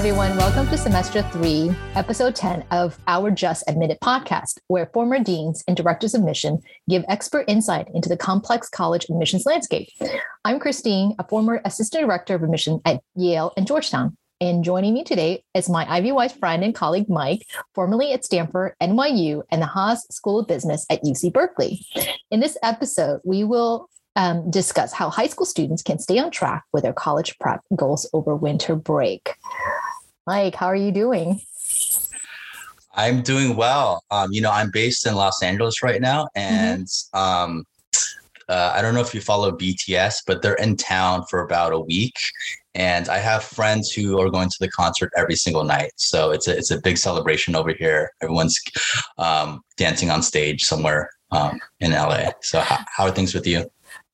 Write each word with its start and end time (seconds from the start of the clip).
everyone. 0.00 0.34
Welcome 0.38 0.66
to 0.68 0.78
semester 0.78 1.20
three, 1.30 1.70
episode 1.94 2.34
10 2.34 2.64
of 2.70 2.98
our 3.06 3.30
Just 3.30 3.64
Admitted 3.68 3.98
podcast, 4.02 4.58
where 4.68 4.88
former 4.94 5.18
deans 5.18 5.62
and 5.68 5.76
directors 5.76 6.14
of 6.14 6.22
mission 6.22 6.62
give 6.88 7.04
expert 7.06 7.44
insight 7.48 7.86
into 7.92 8.08
the 8.08 8.16
complex 8.16 8.70
college 8.70 9.04
admissions 9.10 9.44
landscape. 9.44 9.90
I'm 10.42 10.58
Christine, 10.58 11.16
a 11.18 11.28
former 11.28 11.60
assistant 11.66 12.06
director 12.06 12.34
of 12.34 12.42
admission 12.42 12.80
at 12.86 13.02
Yale 13.14 13.52
and 13.58 13.66
Georgetown. 13.66 14.16
And 14.40 14.64
joining 14.64 14.94
me 14.94 15.04
today 15.04 15.44
is 15.52 15.68
my 15.68 15.84
IvyWise 15.84 16.38
friend 16.38 16.64
and 16.64 16.74
colleague, 16.74 17.10
Mike, 17.10 17.46
formerly 17.74 18.14
at 18.14 18.24
Stanford, 18.24 18.76
NYU, 18.82 19.42
and 19.50 19.60
the 19.60 19.66
Haas 19.66 20.06
School 20.10 20.38
of 20.38 20.48
Business 20.48 20.86
at 20.88 21.02
UC 21.02 21.30
Berkeley. 21.34 21.84
In 22.30 22.40
this 22.40 22.56
episode, 22.62 23.20
we 23.22 23.44
will 23.44 23.90
um, 24.16 24.50
discuss 24.50 24.92
how 24.92 25.10
high 25.10 25.26
school 25.26 25.46
students 25.46 25.82
can 25.82 25.98
stay 25.98 26.18
on 26.18 26.30
track 26.30 26.64
with 26.72 26.82
their 26.84 26.92
college 26.92 27.38
prep 27.38 27.60
goals 27.76 28.08
over 28.12 28.34
winter 28.34 28.74
break. 28.74 29.34
Mike, 30.26 30.54
how 30.54 30.66
are 30.66 30.76
you 30.76 30.92
doing? 30.92 31.40
I'm 32.94 33.22
doing 33.22 33.56
well. 33.56 34.02
Um, 34.10 34.32
you 34.32 34.40
know, 34.40 34.50
I'm 34.50 34.70
based 34.70 35.06
in 35.06 35.14
Los 35.14 35.42
Angeles 35.42 35.82
right 35.82 36.00
now, 36.00 36.24
mm-hmm. 36.36 36.38
and 36.38 36.86
mm-hmm. 36.86 37.18
um, 37.18 37.64
uh, 38.48 38.72
I 38.74 38.82
don't 38.82 38.94
know 38.94 39.00
if 39.00 39.14
you 39.14 39.20
follow 39.20 39.52
BTS, 39.52 40.22
but 40.26 40.42
they're 40.42 40.54
in 40.54 40.76
town 40.76 41.24
for 41.30 41.42
about 41.42 41.72
a 41.72 41.78
week, 41.78 42.14
and 42.74 43.08
I 43.08 43.18
have 43.18 43.44
friends 43.44 43.92
who 43.92 44.20
are 44.20 44.28
going 44.28 44.48
to 44.48 44.56
the 44.58 44.68
concert 44.70 45.12
every 45.16 45.36
single 45.36 45.64
night. 45.64 45.92
So 45.96 46.32
it's 46.32 46.48
a 46.48 46.56
it's 46.56 46.70
a 46.70 46.80
big 46.80 46.98
celebration 46.98 47.54
over 47.54 47.72
here. 47.72 48.10
Everyone's 48.22 48.60
um, 49.18 49.60
dancing 49.76 50.10
on 50.10 50.22
stage 50.22 50.64
somewhere 50.64 51.10
um, 51.30 51.60
in 51.78 51.92
LA. 51.92 52.30
So 52.42 52.60
how, 52.60 52.78
how 52.96 53.04
are 53.04 53.12
things 53.12 53.34
with 53.34 53.46
you? 53.46 53.70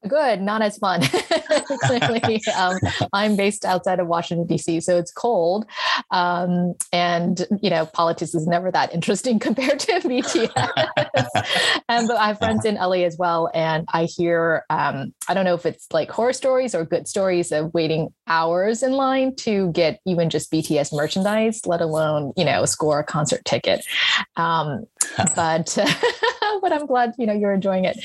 Good, 0.07 0.41
not 0.41 0.63
as 0.63 0.79
fun. 0.79 1.01
Clearly, 1.83 2.41
um, 2.57 2.79
I'm 3.13 3.35
based 3.35 3.65
outside 3.65 3.99
of 3.99 4.07
Washington 4.07 4.47
D.C., 4.47 4.81
so 4.81 4.99
it's 4.99 5.11
cold, 5.11 5.67
um, 6.11 6.75
and 6.93 7.47
you 7.63 7.71
know, 7.71 7.87
politics 7.87 8.35
is 8.35 8.47
never 8.47 8.71
that 8.71 8.95
interesting 8.95 9.39
compared 9.41 9.81
to 9.81 9.93
BTS. 9.93 10.51
um, 11.89 12.07
but 12.07 12.17
I 12.19 12.29
have 12.29 12.39
friends 12.39 12.65
in 12.65 12.77
LA 12.77 13.05
as 13.05 13.17
well, 13.19 13.51
and 13.55 13.89
I 13.93 14.05
hear 14.05 14.65
um, 14.71 15.13
I 15.29 15.35
don't 15.35 15.45
know 15.45 15.55
if 15.55 15.67
it's 15.67 15.87
like 15.93 16.11
horror 16.11 16.35
stories 16.35 16.75
or 16.75 16.85
good 16.85 17.09
stories 17.09 17.51
of 17.51 17.73
waiting 17.75 18.09
hours 18.29 18.83
in 18.83 18.93
line 18.93 19.35
to 19.37 19.73
get 19.73 20.01
even 20.07 20.31
just 20.31 20.53
BTS 20.53 20.95
merchandise, 20.95 21.63
let 21.67 21.81
alone 21.81 22.33
you 22.37 22.45
know 22.45 22.65
score 22.67 23.01
a 23.01 23.05
concert 23.05 23.45
ticket. 23.45 23.85
Um, 24.37 24.85
but 25.35 25.77
but 26.67 26.73
I'm 26.73 26.87
glad 26.87 27.15
you 27.17 27.27
know 27.27 27.33
you're 27.33 27.53
enjoying 27.53 27.85
it. 27.85 27.97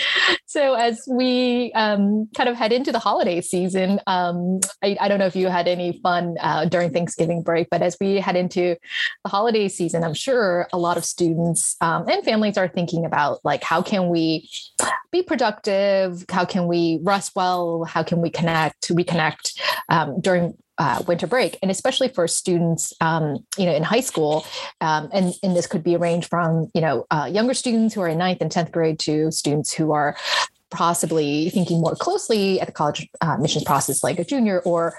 So 0.46 0.76
as 0.76 1.02
we 1.10 1.72
um, 1.74 2.30
kind 2.38 2.48
of 2.48 2.56
head 2.56 2.72
into 2.72 2.92
the 2.92 3.00
holiday 3.00 3.42
season, 3.42 4.00
um, 4.06 4.60
I, 4.84 4.96
I, 5.02 5.08
don't 5.08 5.18
know 5.18 5.26
if 5.26 5.36
you 5.36 5.48
had 5.48 5.68
any 5.68 6.00
fun 6.04 6.36
uh, 6.40 6.66
during 6.66 6.92
Thanksgiving 6.92 7.42
break, 7.42 7.70
but 7.72 7.82
as 7.82 7.98
we 8.00 8.18
head 8.18 8.36
into 8.36 8.76
the 9.24 9.30
holiday 9.30 9.68
season, 9.68 10.04
I'm 10.04 10.14
sure 10.14 10.68
a 10.72 10.78
lot 10.78 10.96
of 10.96 11.06
students 11.06 11.76
um, 11.82 12.08
and 12.08 12.24
families 12.24 12.56
are 12.56 12.68
thinking 12.68 13.04
about 13.04 13.40
like 13.44 13.64
how 13.64 13.82
can 13.82 14.10
we 14.10 14.48
be 15.12 15.24
productive? 15.24 16.24
How 16.30 16.46
can 16.46 16.68
we 16.68 17.00
rest 17.02 17.32
well? 17.36 17.84
How 17.86 18.04
can 18.04 18.22
we 18.22 18.30
connect, 18.30 18.90
reconnect 18.90 19.60
um, 19.90 20.22
during 20.22 20.56
uh, 20.78 21.04
winter 21.08 21.28
break, 21.28 21.58
and 21.62 21.70
especially 21.70 22.08
for 22.08 22.28
students, 22.28 22.94
um, 23.02 23.46
you 23.58 23.66
know, 23.66 23.74
in 23.74 23.84
high 23.84 24.00
school, 24.00 24.46
um, 24.80 25.10
and 25.14 25.34
and 25.44 25.56
this 25.56 25.68
could 25.68 25.84
be 25.84 25.96
arranged 25.96 26.28
from 26.30 26.70
you 26.74 26.82
know 26.82 27.06
uh, 27.12 27.30
younger 27.32 27.54
students 27.54 27.94
who 27.94 28.02
are 28.02 28.08
in 28.08 28.18
ninth 28.18 28.42
and 28.42 28.52
tenth 28.52 28.72
grade 28.72 29.00
to 29.00 29.32
students 29.32 29.74
who 29.74 29.92
are 29.92 30.16
possibly 30.72 31.50
thinking 31.50 31.80
more 31.82 31.96
closely 31.96 32.60
at 32.60 32.68
the 32.68 32.74
college 32.74 33.08
uh, 33.22 33.34
admissions 33.36 33.64
process, 33.64 34.04
like 34.04 34.18
a 34.18 34.24
junior 34.24 34.62
or 34.62 34.96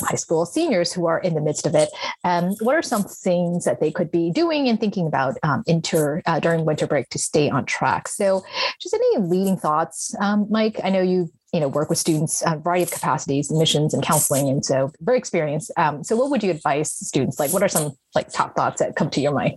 high 0.00 0.16
school 0.16 0.46
seniors 0.46 0.92
who 0.92 1.06
are 1.06 1.18
in 1.18 1.34
the 1.34 1.40
midst 1.40 1.66
of 1.66 1.74
it. 1.74 1.88
Um, 2.22 2.54
what 2.60 2.76
are 2.76 2.82
some 2.82 3.02
things 3.02 3.64
that 3.64 3.80
they 3.80 3.90
could 3.90 4.10
be 4.10 4.30
doing 4.30 4.68
and 4.68 4.78
thinking 4.78 5.06
about 5.06 5.36
um, 5.42 5.64
inter 5.66 6.22
uh, 6.26 6.38
during 6.40 6.64
winter 6.64 6.86
break 6.86 7.08
to 7.10 7.18
stay 7.18 7.50
on 7.50 7.64
track? 7.64 8.08
So, 8.08 8.44
just 8.80 8.94
any 8.94 9.18
leading 9.18 9.56
thoughts, 9.56 10.14
um, 10.20 10.46
Mike? 10.50 10.78
I 10.84 10.90
know 10.90 11.02
you 11.02 11.30
you 11.52 11.60
know 11.60 11.68
work 11.68 11.88
with 11.88 11.98
students 11.98 12.42
a 12.44 12.56
variety 12.56 12.82
of 12.82 12.90
capacities 12.90 13.48
admissions 13.50 13.94
and 13.94 14.02
counseling 14.02 14.48
and 14.48 14.64
so 14.64 14.90
very 15.00 15.16
experienced 15.16 15.70
um, 15.76 16.02
so 16.02 16.16
what 16.16 16.28
would 16.28 16.42
you 16.42 16.50
advise 16.50 16.90
students 16.92 17.38
like 17.38 17.52
what 17.52 17.62
are 17.62 17.68
some 17.68 17.92
like 18.16 18.28
top 18.28 18.56
thoughts 18.56 18.80
that 18.80 18.96
come 18.96 19.08
to 19.08 19.20
your 19.20 19.32
mind 19.32 19.56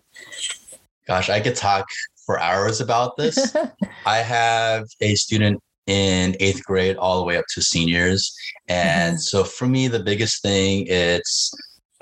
gosh 1.07 1.27
i 1.27 1.39
could 1.39 1.55
talk 1.55 1.87
for 2.27 2.39
hours 2.39 2.79
about 2.79 3.17
this 3.17 3.55
i 4.05 4.17
have 4.17 4.85
a 5.01 5.15
student 5.15 5.59
in 5.87 6.35
eighth 6.39 6.63
grade 6.63 6.97
all 6.97 7.17
the 7.17 7.25
way 7.25 7.37
up 7.37 7.45
to 7.53 7.61
seniors 7.61 8.35
and 8.67 9.13
mm-hmm. 9.13 9.19
so 9.19 9.43
for 9.43 9.67
me 9.67 9.87
the 9.87 9.99
biggest 9.99 10.41
thing 10.41 10.85
it's 10.87 11.51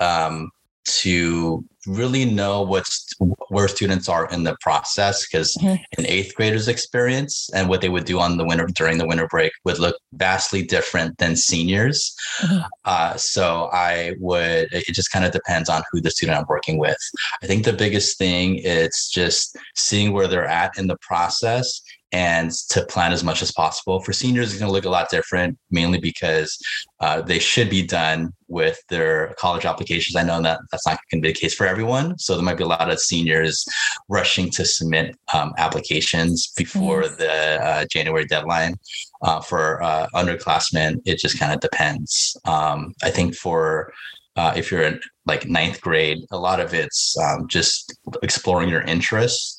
um, 0.00 0.50
to 0.84 1.64
really 1.86 2.24
know 2.24 2.62
what's 2.62 3.12
where 3.48 3.68
students 3.68 4.08
are 4.08 4.28
in 4.30 4.42
the 4.42 4.56
process 4.60 5.26
because 5.26 5.54
mm-hmm. 5.54 5.74
an 5.98 6.06
eighth 6.06 6.34
grader's 6.34 6.68
experience 6.68 7.48
and 7.54 7.68
what 7.68 7.80
they 7.80 7.88
would 7.88 8.04
do 8.04 8.18
on 8.18 8.36
the 8.36 8.44
winter 8.44 8.66
during 8.74 8.98
the 8.98 9.06
winter 9.06 9.26
break 9.28 9.52
would 9.64 9.78
look 9.78 9.96
vastly 10.14 10.62
different 10.62 11.16
than 11.18 11.36
seniors 11.36 12.14
mm-hmm. 12.40 12.60
uh, 12.84 13.16
so 13.16 13.68
i 13.72 14.14
would 14.18 14.68
it 14.72 14.94
just 14.94 15.12
kind 15.12 15.24
of 15.24 15.32
depends 15.32 15.68
on 15.68 15.82
who 15.90 16.00
the 16.00 16.10
student 16.10 16.38
i'm 16.38 16.44
working 16.48 16.78
with 16.78 16.98
i 17.42 17.46
think 17.46 17.64
the 17.64 17.72
biggest 17.72 18.18
thing 18.18 18.56
is 18.58 19.08
just 19.12 19.56
seeing 19.76 20.12
where 20.12 20.26
they're 20.26 20.44
at 20.44 20.76
in 20.76 20.86
the 20.86 20.98
process 21.00 21.80
and 22.12 22.52
to 22.70 22.84
plan 22.86 23.12
as 23.12 23.24
much 23.24 23.42
as 23.42 23.52
possible. 23.52 24.00
For 24.00 24.12
seniors, 24.12 24.50
it's 24.50 24.60
going 24.60 24.68
to 24.68 24.72
look 24.72 24.84
a 24.84 24.90
lot 24.90 25.10
different, 25.10 25.58
mainly 25.70 25.98
because 25.98 26.56
uh, 27.00 27.20
they 27.22 27.38
should 27.38 27.68
be 27.68 27.84
done 27.84 28.32
with 28.48 28.78
their 28.88 29.34
college 29.38 29.64
applications. 29.64 30.14
I 30.14 30.22
know 30.22 30.40
that 30.42 30.60
that's 30.70 30.86
not 30.86 30.98
going 31.10 31.20
to 31.20 31.26
be 31.26 31.32
the 31.32 31.38
case 31.38 31.54
for 31.54 31.66
everyone. 31.66 32.16
So 32.18 32.34
there 32.34 32.44
might 32.44 32.58
be 32.58 32.64
a 32.64 32.68
lot 32.68 32.90
of 32.90 33.00
seniors 33.00 33.66
rushing 34.08 34.50
to 34.50 34.64
submit 34.64 35.16
um, 35.34 35.52
applications 35.58 36.52
before 36.56 37.02
mm-hmm. 37.02 37.16
the 37.16 37.64
uh, 37.64 37.84
January 37.90 38.24
deadline. 38.26 38.76
Uh, 39.22 39.40
for 39.40 39.82
uh, 39.82 40.06
underclassmen, 40.14 41.00
it 41.06 41.18
just 41.18 41.38
kind 41.38 41.52
of 41.52 41.58
depends. 41.60 42.36
Um, 42.44 42.92
I 43.02 43.10
think 43.10 43.34
for 43.34 43.92
uh, 44.36 44.52
if 44.54 44.70
you're 44.70 44.82
in 44.82 45.00
like 45.24 45.46
ninth 45.46 45.80
grade, 45.80 46.18
a 46.30 46.38
lot 46.38 46.60
of 46.60 46.74
it's 46.74 47.16
um, 47.18 47.48
just 47.48 47.98
exploring 48.22 48.68
your 48.68 48.82
interests 48.82 49.55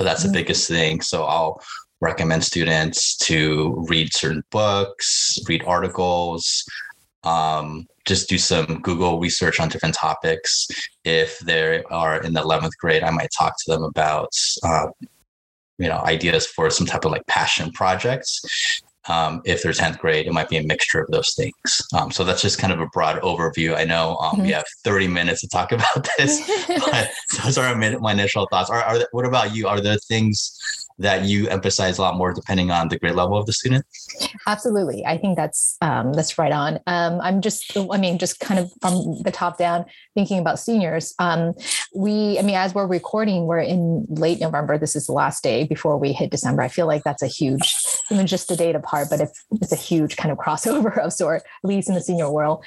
that's 0.00 0.22
the 0.22 0.28
mm-hmm. 0.28 0.34
biggest 0.34 0.68
thing. 0.68 1.00
So 1.00 1.24
I'll 1.24 1.60
recommend 2.00 2.44
students 2.44 3.16
to 3.18 3.84
read 3.88 4.12
certain 4.12 4.42
books, 4.50 5.38
read 5.48 5.62
articles, 5.64 6.64
um, 7.24 7.86
just 8.04 8.28
do 8.28 8.36
some 8.36 8.80
Google 8.82 9.20
research 9.20 9.60
on 9.60 9.68
different 9.68 9.94
topics. 9.94 10.66
If 11.04 11.38
they 11.38 11.82
are 11.84 12.20
in 12.20 12.32
the 12.32 12.42
11th 12.42 12.76
grade, 12.80 13.04
I 13.04 13.10
might 13.10 13.30
talk 13.36 13.54
to 13.64 13.72
them 13.72 13.84
about, 13.84 14.30
uh, 14.64 14.88
you 15.78 15.88
know, 15.88 16.00
ideas 16.04 16.46
for 16.46 16.68
some 16.70 16.86
type 16.86 17.04
of 17.04 17.12
like 17.12 17.26
passion 17.28 17.70
projects. 17.72 18.42
Um, 19.08 19.42
if 19.44 19.62
they're 19.62 19.72
10th 19.72 19.98
grade, 19.98 20.26
it 20.26 20.32
might 20.32 20.48
be 20.48 20.56
a 20.56 20.62
mixture 20.62 21.00
of 21.00 21.08
those 21.10 21.34
things. 21.34 21.82
Um, 21.92 22.10
so 22.12 22.22
that's 22.22 22.42
just 22.42 22.58
kind 22.58 22.72
of 22.72 22.80
a 22.80 22.86
broad 22.86 23.20
overview. 23.22 23.76
I 23.76 23.84
know 23.84 24.16
um, 24.18 24.36
mm-hmm. 24.36 24.42
we 24.42 24.50
have 24.52 24.64
30 24.84 25.08
minutes 25.08 25.40
to 25.40 25.48
talk 25.48 25.72
about 25.72 26.06
this, 26.18 26.40
but 26.68 27.10
those 27.44 27.58
are 27.58 27.74
my 27.74 28.12
initial 28.12 28.46
thoughts. 28.50 28.70
Are, 28.70 28.82
are 28.82 29.06
what 29.12 29.26
about 29.26 29.54
you? 29.54 29.66
Are 29.66 29.80
there 29.80 29.98
things 29.98 30.56
that 30.98 31.24
you 31.24 31.48
emphasize 31.48 31.98
a 31.98 32.02
lot 32.02 32.16
more 32.16 32.32
depending 32.32 32.70
on 32.70 32.88
the 32.88 32.98
grade 32.98 33.14
level 33.14 33.36
of 33.36 33.46
the 33.46 33.52
student? 33.52 33.84
Absolutely. 34.46 35.04
I 35.06 35.18
think 35.18 35.36
that's 35.36 35.76
um, 35.80 36.12
that's 36.12 36.38
right 36.38 36.52
on. 36.52 36.80
Um, 36.86 37.20
I'm 37.20 37.40
just, 37.40 37.76
I 37.76 37.98
mean, 37.98 38.18
just 38.18 38.40
kind 38.40 38.58
of 38.60 38.72
from 38.80 39.22
the 39.22 39.30
top 39.30 39.58
down 39.58 39.84
thinking 40.14 40.38
about 40.38 40.58
seniors. 40.58 41.14
Um, 41.18 41.54
we, 41.94 42.38
I 42.38 42.42
mean, 42.42 42.56
as 42.56 42.74
we're 42.74 42.86
recording, 42.86 43.46
we're 43.46 43.60
in 43.60 44.06
late 44.08 44.40
November. 44.40 44.78
This 44.78 44.96
is 44.96 45.06
the 45.06 45.12
last 45.12 45.42
day 45.42 45.64
before 45.64 45.98
we 45.98 46.12
hit 46.12 46.30
December. 46.30 46.62
I 46.62 46.68
feel 46.68 46.86
like 46.86 47.04
that's 47.04 47.22
a 47.22 47.26
huge, 47.26 47.74
even 48.10 48.26
just 48.26 48.48
the 48.48 48.56
date 48.56 48.74
apart, 48.74 49.08
but 49.10 49.20
it's, 49.20 49.44
it's 49.60 49.72
a 49.72 49.76
huge 49.76 50.16
kind 50.16 50.32
of 50.32 50.38
crossover 50.44 50.98
of 50.98 51.12
sort, 51.12 51.42
at 51.42 51.68
least 51.68 51.88
in 51.88 51.94
the 51.94 52.00
senior 52.00 52.30
world. 52.30 52.64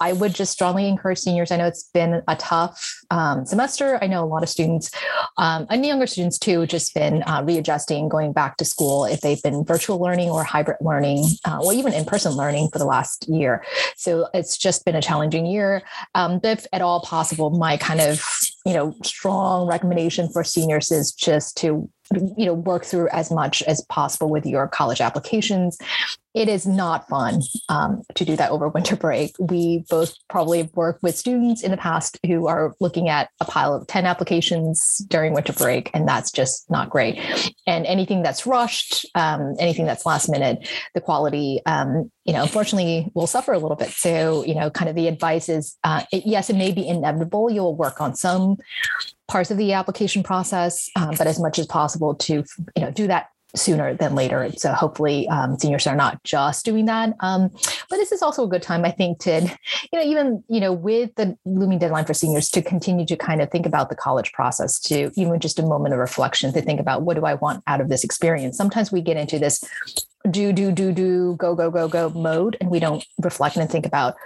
I 0.00 0.12
would 0.14 0.34
just 0.34 0.52
strongly 0.52 0.88
encourage 0.88 1.18
seniors. 1.18 1.50
I 1.50 1.56
know 1.56 1.66
it's 1.66 1.84
been 1.84 2.22
a 2.26 2.36
tough 2.36 3.02
um, 3.10 3.44
semester. 3.44 3.98
I 4.02 4.06
know 4.06 4.24
a 4.24 4.26
lot 4.26 4.42
of 4.42 4.48
students 4.48 4.90
um, 5.36 5.66
and 5.68 5.84
younger 5.84 6.06
students 6.06 6.38
too, 6.38 6.66
just 6.66 6.94
been 6.94 7.22
uh, 7.24 7.42
readjusting, 7.44 8.08
going 8.08 8.32
back 8.32 8.56
to 8.58 8.64
school 8.64 9.04
if 9.04 9.20
they've 9.20 9.42
been 9.42 9.64
virtual 9.64 10.00
learning 10.00 10.30
or 10.30 10.44
hybrid 10.44 10.78
learning, 10.80 11.24
uh, 11.46 11.58
or 11.62 11.72
even 11.72 11.92
in 11.92 12.04
person 12.04 12.32
learning 12.32 12.68
for 12.72 12.78
the 12.78 12.84
last 12.84 13.28
year. 13.28 13.64
So 13.96 14.28
it's 14.32 14.56
just 14.56 14.84
been 14.84 14.96
a 14.96 15.02
challenging 15.02 15.46
year. 15.46 15.82
Um, 16.14 16.40
if 16.42 16.66
at 16.72 16.82
all 16.82 17.00
possible, 17.02 17.50
my 17.50 17.76
kind 17.76 18.00
of 18.00 18.24
you 18.64 18.72
know 18.72 18.94
strong 19.02 19.66
recommendation 19.66 20.28
for 20.28 20.44
seniors 20.44 20.90
is 20.90 21.12
just 21.12 21.56
to 21.58 21.90
you 22.36 22.46
know 22.46 22.54
work 22.54 22.84
through 22.84 23.08
as 23.10 23.30
much 23.30 23.62
as 23.62 23.82
possible 23.82 24.28
with 24.28 24.44
your 24.44 24.66
college 24.68 25.00
applications 25.00 25.78
it 26.34 26.48
is 26.48 26.66
not 26.66 27.08
fun 27.08 27.42
um, 27.68 28.02
to 28.14 28.24
do 28.24 28.36
that 28.36 28.52
over 28.52 28.68
winter 28.68 28.94
break. 28.94 29.34
We 29.40 29.84
both 29.90 30.14
probably 30.28 30.70
worked 30.74 31.02
with 31.02 31.16
students 31.16 31.62
in 31.62 31.72
the 31.72 31.76
past 31.76 32.18
who 32.24 32.46
are 32.46 32.74
looking 32.78 33.08
at 33.08 33.30
a 33.40 33.44
pile 33.44 33.74
of 33.74 33.86
10 33.88 34.06
applications 34.06 34.98
during 35.08 35.34
winter 35.34 35.52
break, 35.52 35.90
and 35.92 36.06
that's 36.06 36.30
just 36.30 36.70
not 36.70 36.88
great. 36.88 37.18
And 37.66 37.84
anything 37.84 38.22
that's 38.22 38.46
rushed, 38.46 39.06
um, 39.16 39.56
anything 39.58 39.86
that's 39.86 40.06
last 40.06 40.28
minute, 40.28 40.68
the 40.94 41.00
quality, 41.00 41.60
um, 41.66 42.10
you 42.24 42.32
know, 42.32 42.42
unfortunately 42.42 43.10
will 43.14 43.26
suffer 43.26 43.52
a 43.52 43.58
little 43.58 43.76
bit. 43.76 43.90
So, 43.90 44.44
you 44.44 44.54
know, 44.54 44.70
kind 44.70 44.88
of 44.88 44.94
the 44.94 45.08
advice 45.08 45.48
is 45.48 45.76
uh, 45.82 46.04
it, 46.12 46.24
yes, 46.26 46.48
it 46.48 46.54
may 46.54 46.70
be 46.70 46.86
inevitable. 46.86 47.50
You'll 47.50 47.74
work 47.74 48.00
on 48.00 48.14
some 48.14 48.56
parts 49.30 49.50
of 49.50 49.56
the 49.56 49.72
application 49.72 50.22
process, 50.22 50.90
um, 50.96 51.14
but 51.16 51.26
as 51.26 51.38
much 51.38 51.58
as 51.58 51.66
possible 51.66 52.14
to, 52.16 52.44
you 52.76 52.82
know, 52.82 52.90
do 52.90 53.06
that 53.06 53.28
sooner 53.54 53.94
than 53.94 54.14
later. 54.14 54.50
So 54.56 54.72
hopefully 54.72 55.28
um, 55.28 55.58
seniors 55.58 55.86
are 55.86 55.96
not 55.96 56.22
just 56.24 56.64
doing 56.64 56.86
that. 56.86 57.14
Um, 57.20 57.50
but 57.88 57.96
this 57.96 58.12
is 58.12 58.22
also 58.22 58.44
a 58.44 58.48
good 58.48 58.62
time, 58.62 58.84
I 58.84 58.90
think, 58.90 59.18
to, 59.20 59.40
you 59.92 59.98
know, 59.98 60.04
even, 60.04 60.44
you 60.48 60.60
know, 60.60 60.72
with 60.72 61.14
the 61.16 61.36
looming 61.44 61.78
deadline 61.78 62.04
for 62.04 62.14
seniors 62.14 62.48
to 62.50 62.62
continue 62.62 63.06
to 63.06 63.16
kind 63.16 63.40
of 63.40 63.50
think 63.50 63.66
about 63.66 63.88
the 63.88 63.96
college 63.96 64.32
process 64.32 64.78
to 64.80 65.10
even 65.16 65.38
just 65.40 65.58
a 65.58 65.62
moment 65.62 65.94
of 65.94 66.00
reflection 66.00 66.52
to 66.52 66.62
think 66.62 66.80
about 66.80 67.02
what 67.02 67.14
do 67.14 67.24
I 67.24 67.34
want 67.34 67.62
out 67.66 67.80
of 67.80 67.88
this 67.88 68.04
experience. 68.04 68.56
Sometimes 68.56 68.92
we 68.92 69.00
get 69.00 69.16
into 69.16 69.38
this 69.38 69.64
do 70.30 70.52
do 70.52 70.70
do 70.70 70.92
do 70.92 71.34
go 71.36 71.54
go 71.54 71.70
go 71.70 71.88
go 71.88 72.10
mode 72.10 72.56
and 72.60 72.70
we 72.70 72.78
don't 72.78 73.04
reflect 73.22 73.56
and 73.56 73.70
think 73.70 73.86
about 73.86 74.16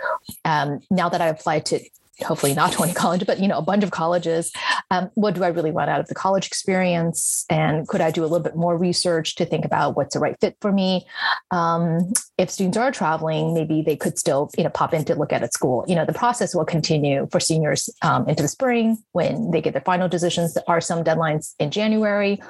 um, 0.44 0.80
now 0.90 1.08
that 1.08 1.20
i 1.20 1.28
applied 1.28 1.64
to 1.64 1.78
hopefully 2.22 2.54
not 2.54 2.72
20 2.74 2.92
college, 2.94 3.26
but 3.26 3.40
you 3.40 3.48
know, 3.48 3.58
a 3.58 3.62
bunch 3.62 3.84
of 3.84 3.90
colleges. 3.90 4.52
Um, 4.90 5.10
what 5.14 5.34
do 5.34 5.44
I 5.44 5.48
really 5.48 5.70
want 5.70 5.90
out 5.90 6.00
of 6.00 6.06
the 6.08 6.14
college 6.14 6.46
experience? 6.46 7.44
And 7.50 7.86
could 7.88 8.00
I 8.00 8.10
do 8.10 8.22
a 8.22 8.26
little 8.26 8.40
bit 8.40 8.56
more 8.56 8.76
research 8.76 9.34
to 9.36 9.44
think 9.44 9.64
about 9.64 9.96
what's 9.96 10.14
the 10.14 10.20
right 10.20 10.36
fit 10.40 10.56
for 10.60 10.72
me? 10.72 11.06
Um, 11.50 12.12
if 12.38 12.50
students 12.50 12.76
are 12.76 12.90
traveling, 12.90 13.54
maybe 13.54 13.82
they 13.82 13.96
could 13.96 14.18
still, 14.18 14.50
you 14.56 14.64
know, 14.64 14.70
pop 14.70 14.94
in 14.94 15.04
to 15.06 15.14
look 15.14 15.32
at 15.32 15.42
a 15.42 15.48
school. 15.48 15.84
You 15.88 15.94
know, 15.94 16.04
the 16.04 16.12
process 16.12 16.54
will 16.54 16.64
continue 16.64 17.28
for 17.30 17.40
seniors 17.40 17.88
um, 18.02 18.28
into 18.28 18.42
the 18.42 18.48
spring 18.48 18.98
when 19.12 19.50
they 19.50 19.60
get 19.60 19.72
their 19.72 19.82
final 19.82 20.08
decisions. 20.08 20.54
There 20.54 20.64
are 20.66 20.80
some 20.80 21.04
deadlines 21.04 21.54
in 21.58 21.70
January. 21.70 22.40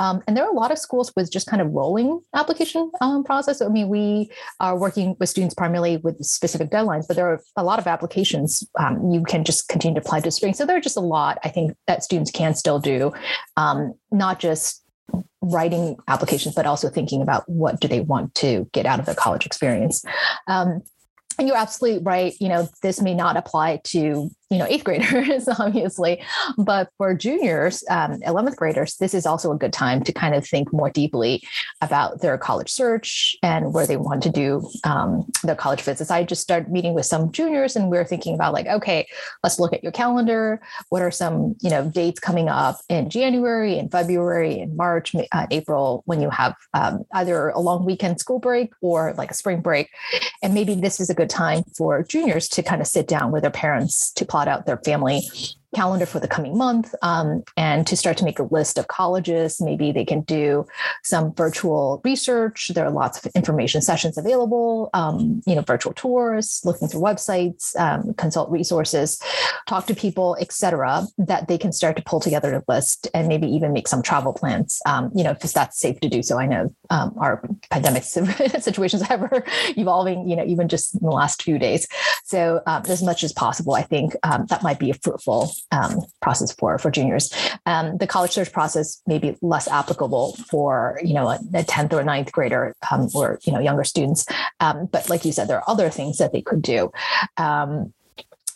Um, 0.00 0.22
and 0.26 0.36
there 0.36 0.44
are 0.44 0.50
a 0.50 0.54
lot 0.54 0.70
of 0.70 0.78
schools 0.78 1.12
with 1.16 1.30
just 1.30 1.46
kind 1.46 1.60
of 1.60 1.72
rolling 1.72 2.20
application 2.34 2.90
um, 3.00 3.24
process. 3.24 3.60
I 3.60 3.68
mean, 3.68 3.88
we 3.88 4.30
are 4.60 4.76
working 4.76 5.16
with 5.18 5.28
students 5.28 5.54
primarily 5.54 5.96
with 5.98 6.22
specific 6.24 6.70
deadlines, 6.70 7.06
but 7.06 7.16
there 7.16 7.26
are 7.26 7.42
a 7.56 7.64
lot 7.64 7.78
of 7.78 7.86
applications 7.86 8.68
um, 8.78 9.07
you 9.12 9.22
can 9.24 9.44
just 9.44 9.68
continue 9.68 10.00
to 10.00 10.06
apply 10.06 10.20
to 10.20 10.30
spring. 10.30 10.54
So 10.54 10.66
there 10.66 10.76
are 10.76 10.80
just 10.80 10.96
a 10.96 11.00
lot 11.00 11.38
I 11.44 11.48
think 11.48 11.76
that 11.86 12.02
students 12.02 12.30
can 12.30 12.54
still 12.54 12.78
do, 12.78 13.12
um, 13.56 13.94
not 14.10 14.38
just 14.40 14.84
writing 15.40 15.96
applications, 16.08 16.54
but 16.54 16.66
also 16.66 16.88
thinking 16.88 17.22
about 17.22 17.48
what 17.48 17.80
do 17.80 17.88
they 17.88 18.00
want 18.00 18.34
to 18.36 18.68
get 18.72 18.86
out 18.86 19.00
of 19.00 19.06
their 19.06 19.14
college 19.14 19.46
experience. 19.46 20.04
Um, 20.46 20.82
and 21.38 21.46
you're 21.46 21.56
absolutely 21.56 22.02
right. 22.02 22.34
You 22.40 22.48
know, 22.48 22.68
this 22.82 23.00
may 23.00 23.14
not 23.14 23.36
apply 23.36 23.80
to 23.84 24.30
you 24.50 24.58
know 24.58 24.66
eighth 24.68 24.84
graders 24.84 25.48
obviously. 25.58 26.22
But 26.56 26.90
for 26.96 27.14
juniors 27.14 27.84
um, 27.90 28.20
11th 28.20 28.56
graders 28.56 28.96
this 28.96 29.14
is 29.14 29.26
also 29.26 29.52
a 29.52 29.56
good 29.56 29.72
time 29.72 30.02
to 30.04 30.12
kind 30.12 30.34
of 30.34 30.46
think 30.46 30.72
more 30.72 30.90
deeply 30.90 31.42
about 31.80 32.20
their 32.20 32.38
college 32.38 32.70
search 32.70 33.36
and 33.42 33.74
where 33.74 33.86
they 33.86 33.96
want 33.96 34.22
to 34.22 34.30
do 34.30 34.68
um, 34.84 35.30
their 35.44 35.54
college 35.54 35.82
visits. 35.82 36.10
I 36.10 36.24
just 36.24 36.42
started 36.42 36.70
meeting 36.70 36.94
with 36.94 37.06
some 37.06 37.30
juniors 37.32 37.76
and 37.76 37.90
we 37.90 37.98
are 37.98 38.04
thinking 38.04 38.34
about 38.34 38.52
like 38.52 38.66
okay 38.66 39.06
let's 39.42 39.58
look 39.58 39.72
at 39.72 39.82
your 39.82 39.92
calendar. 39.92 40.60
What 40.88 41.02
are 41.02 41.10
some 41.10 41.54
you 41.60 41.70
know 41.70 41.88
dates 41.88 42.20
coming 42.20 42.48
up 42.48 42.78
in 42.88 43.10
january 43.10 43.78
and 43.78 43.90
february 43.90 44.60
and 44.60 44.76
march 44.76 45.14
uh, 45.32 45.46
april 45.50 46.02
when 46.06 46.20
you 46.20 46.30
have 46.30 46.54
um, 46.74 47.04
either 47.12 47.48
a 47.50 47.60
long 47.60 47.84
weekend 47.84 48.20
school 48.20 48.38
break 48.38 48.72
or 48.80 49.14
like 49.14 49.30
a 49.30 49.34
spring 49.34 49.60
break? 49.60 49.90
And 50.42 50.54
maybe 50.54 50.74
this 50.74 51.00
is 51.00 51.10
a 51.10 51.14
good 51.14 51.30
time 51.30 51.64
for 51.76 52.02
juniors 52.02 52.48
to 52.50 52.62
kind 52.62 52.80
of 52.80 52.86
sit 52.86 53.08
down 53.08 53.32
with 53.32 53.42
their 53.42 53.50
parents 53.50 54.12
to 54.12 54.24
plot 54.38 54.46
out 54.48 54.66
their 54.66 54.76
family 54.78 55.20
calendar 55.74 56.06
for 56.06 56.18
the 56.18 56.28
coming 56.28 56.56
month 56.56 56.94
um, 57.02 57.42
and 57.56 57.86
to 57.86 57.96
start 57.96 58.16
to 58.16 58.24
make 58.24 58.38
a 58.38 58.44
list 58.44 58.78
of 58.78 58.88
colleges. 58.88 59.60
Maybe 59.60 59.92
they 59.92 60.04
can 60.04 60.22
do 60.22 60.66
some 61.02 61.34
virtual 61.34 62.00
research. 62.04 62.70
There 62.74 62.86
are 62.86 62.90
lots 62.90 63.24
of 63.24 63.30
information 63.34 63.82
sessions 63.82 64.16
available, 64.16 64.90
um, 64.94 65.42
you 65.46 65.54
know, 65.54 65.62
virtual 65.62 65.92
tours, 65.92 66.62
looking 66.64 66.88
through 66.88 67.02
websites, 67.02 67.78
um, 67.78 68.14
consult 68.14 68.50
resources, 68.50 69.20
talk 69.66 69.86
to 69.86 69.94
people, 69.94 70.36
etc. 70.40 71.06
that 71.18 71.48
they 71.48 71.58
can 71.58 71.72
start 71.72 71.96
to 71.96 72.02
pull 72.02 72.20
together 72.20 72.54
a 72.54 72.62
list 72.68 73.08
and 73.12 73.28
maybe 73.28 73.46
even 73.46 73.72
make 73.72 73.88
some 73.88 74.02
travel 74.02 74.32
plans, 74.32 74.80
um, 74.86 75.10
you 75.14 75.22
know, 75.22 75.32
if 75.32 75.52
that's 75.52 75.78
safe 75.78 76.00
to 76.00 76.08
do 76.08 76.22
so. 76.22 76.38
I 76.38 76.46
know 76.46 76.74
um, 76.90 77.14
our 77.18 77.46
pandemic 77.70 78.02
situations 78.04 79.02
are 79.10 79.44
evolving, 79.76 80.28
you 80.28 80.36
know, 80.36 80.44
even 80.44 80.68
just 80.68 80.94
in 80.94 81.00
the 81.02 81.12
last 81.12 81.42
few 81.42 81.58
days. 81.58 81.86
So 82.24 82.62
um, 82.66 82.82
as 82.88 83.02
much 83.02 83.22
as 83.22 83.32
possible, 83.32 83.74
I 83.74 83.82
think 83.82 84.14
that 84.22 84.62
might 84.62 84.78
be 84.78 84.90
a 84.90 84.94
fruitful 84.94 85.52
um, 85.72 86.00
process 86.20 86.52
for 86.52 86.78
for 86.78 86.90
juniors. 86.90 87.32
Um, 87.66 87.98
the 87.98 88.06
college 88.06 88.32
search 88.32 88.52
process 88.52 89.00
may 89.06 89.18
be 89.18 89.36
less 89.42 89.68
applicable 89.68 90.34
for 90.50 91.00
you 91.02 91.14
know 91.14 91.28
a, 91.28 91.38
10th 91.38 91.92
or 91.92 92.02
9th 92.02 92.32
grader 92.32 92.74
um, 92.90 93.08
or 93.14 93.38
you 93.44 93.52
know 93.52 93.60
younger 93.60 93.84
students. 93.84 94.26
Um, 94.60 94.86
but 94.86 95.08
like 95.08 95.24
you 95.24 95.32
said, 95.32 95.48
there 95.48 95.58
are 95.58 95.70
other 95.70 95.90
things 95.90 96.18
that 96.18 96.32
they 96.32 96.42
could 96.42 96.62
do 96.62 96.90
um, 97.36 97.92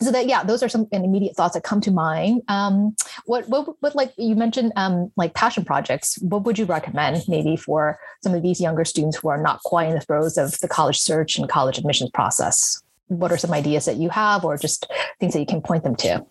so 0.03 0.11
that 0.11 0.27
yeah 0.27 0.43
those 0.43 0.61
are 0.61 0.69
some 0.69 0.87
immediate 0.91 1.35
thoughts 1.35 1.53
that 1.53 1.63
come 1.63 1.81
to 1.81 1.91
mind 1.91 2.41
um, 2.47 2.95
what, 3.25 3.47
what 3.49 3.75
what 3.81 3.95
like 3.95 4.13
you 4.17 4.35
mentioned 4.35 4.71
um, 4.75 5.11
like 5.15 5.33
passion 5.33 5.63
projects 5.63 6.17
what 6.21 6.43
would 6.43 6.59
you 6.59 6.65
recommend 6.65 7.23
maybe 7.27 7.55
for 7.55 7.99
some 8.23 8.33
of 8.33 8.41
these 8.41 8.59
younger 8.59 8.85
students 8.85 9.17
who 9.17 9.29
are 9.29 9.41
not 9.41 9.59
quite 9.63 9.87
in 9.87 9.95
the 9.95 10.01
throes 10.01 10.37
of 10.37 10.59
the 10.59 10.67
college 10.67 10.99
search 10.99 11.37
and 11.37 11.49
college 11.49 11.77
admissions 11.77 12.09
process 12.11 12.81
what 13.07 13.31
are 13.31 13.37
some 13.37 13.53
ideas 13.53 13.85
that 13.85 13.97
you 13.97 14.09
have 14.09 14.43
or 14.43 14.57
just 14.57 14.91
things 15.19 15.33
that 15.33 15.39
you 15.39 15.45
can 15.45 15.61
point 15.61 15.83
them 15.83 15.95
to 15.95 16.25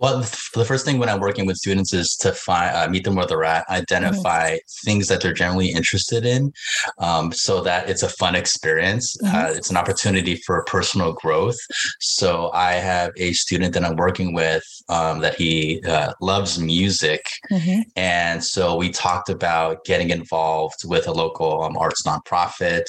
well, 0.00 0.20
the 0.54 0.64
first 0.64 0.86
thing 0.86 0.98
when 0.98 1.10
I'm 1.10 1.20
working 1.20 1.44
with 1.44 1.58
students 1.58 1.92
is 1.92 2.16
to 2.16 2.32
find 2.32 2.74
uh, 2.74 2.88
meet 2.88 3.04
them 3.04 3.16
where 3.16 3.26
they're 3.26 3.44
at, 3.44 3.68
identify 3.68 4.52
mm-hmm. 4.52 4.86
things 4.86 5.08
that 5.08 5.20
they're 5.20 5.34
generally 5.34 5.68
interested 5.68 6.24
in, 6.24 6.52
um, 6.98 7.30
so 7.32 7.60
that 7.62 7.88
it's 7.88 8.02
a 8.02 8.08
fun 8.08 8.34
experience. 8.34 9.14
Mm-hmm. 9.18 9.36
Uh, 9.36 9.50
it's 9.50 9.68
an 9.68 9.76
opportunity 9.76 10.36
for 10.46 10.64
personal 10.64 11.12
growth. 11.12 11.58
So 12.00 12.50
I 12.54 12.72
have 12.72 13.12
a 13.18 13.34
student 13.34 13.74
that 13.74 13.84
I'm 13.84 13.96
working 13.96 14.32
with 14.32 14.64
um, 14.88 15.20
that 15.20 15.34
he 15.34 15.82
uh, 15.86 16.14
loves 16.22 16.58
music, 16.58 17.22
mm-hmm. 17.52 17.82
and 17.96 18.42
so 18.42 18.76
we 18.76 18.88
talked 18.88 19.28
about 19.28 19.84
getting 19.84 20.08
involved 20.08 20.80
with 20.84 21.08
a 21.08 21.12
local 21.12 21.62
um, 21.62 21.76
arts 21.76 22.04
nonprofit 22.04 22.84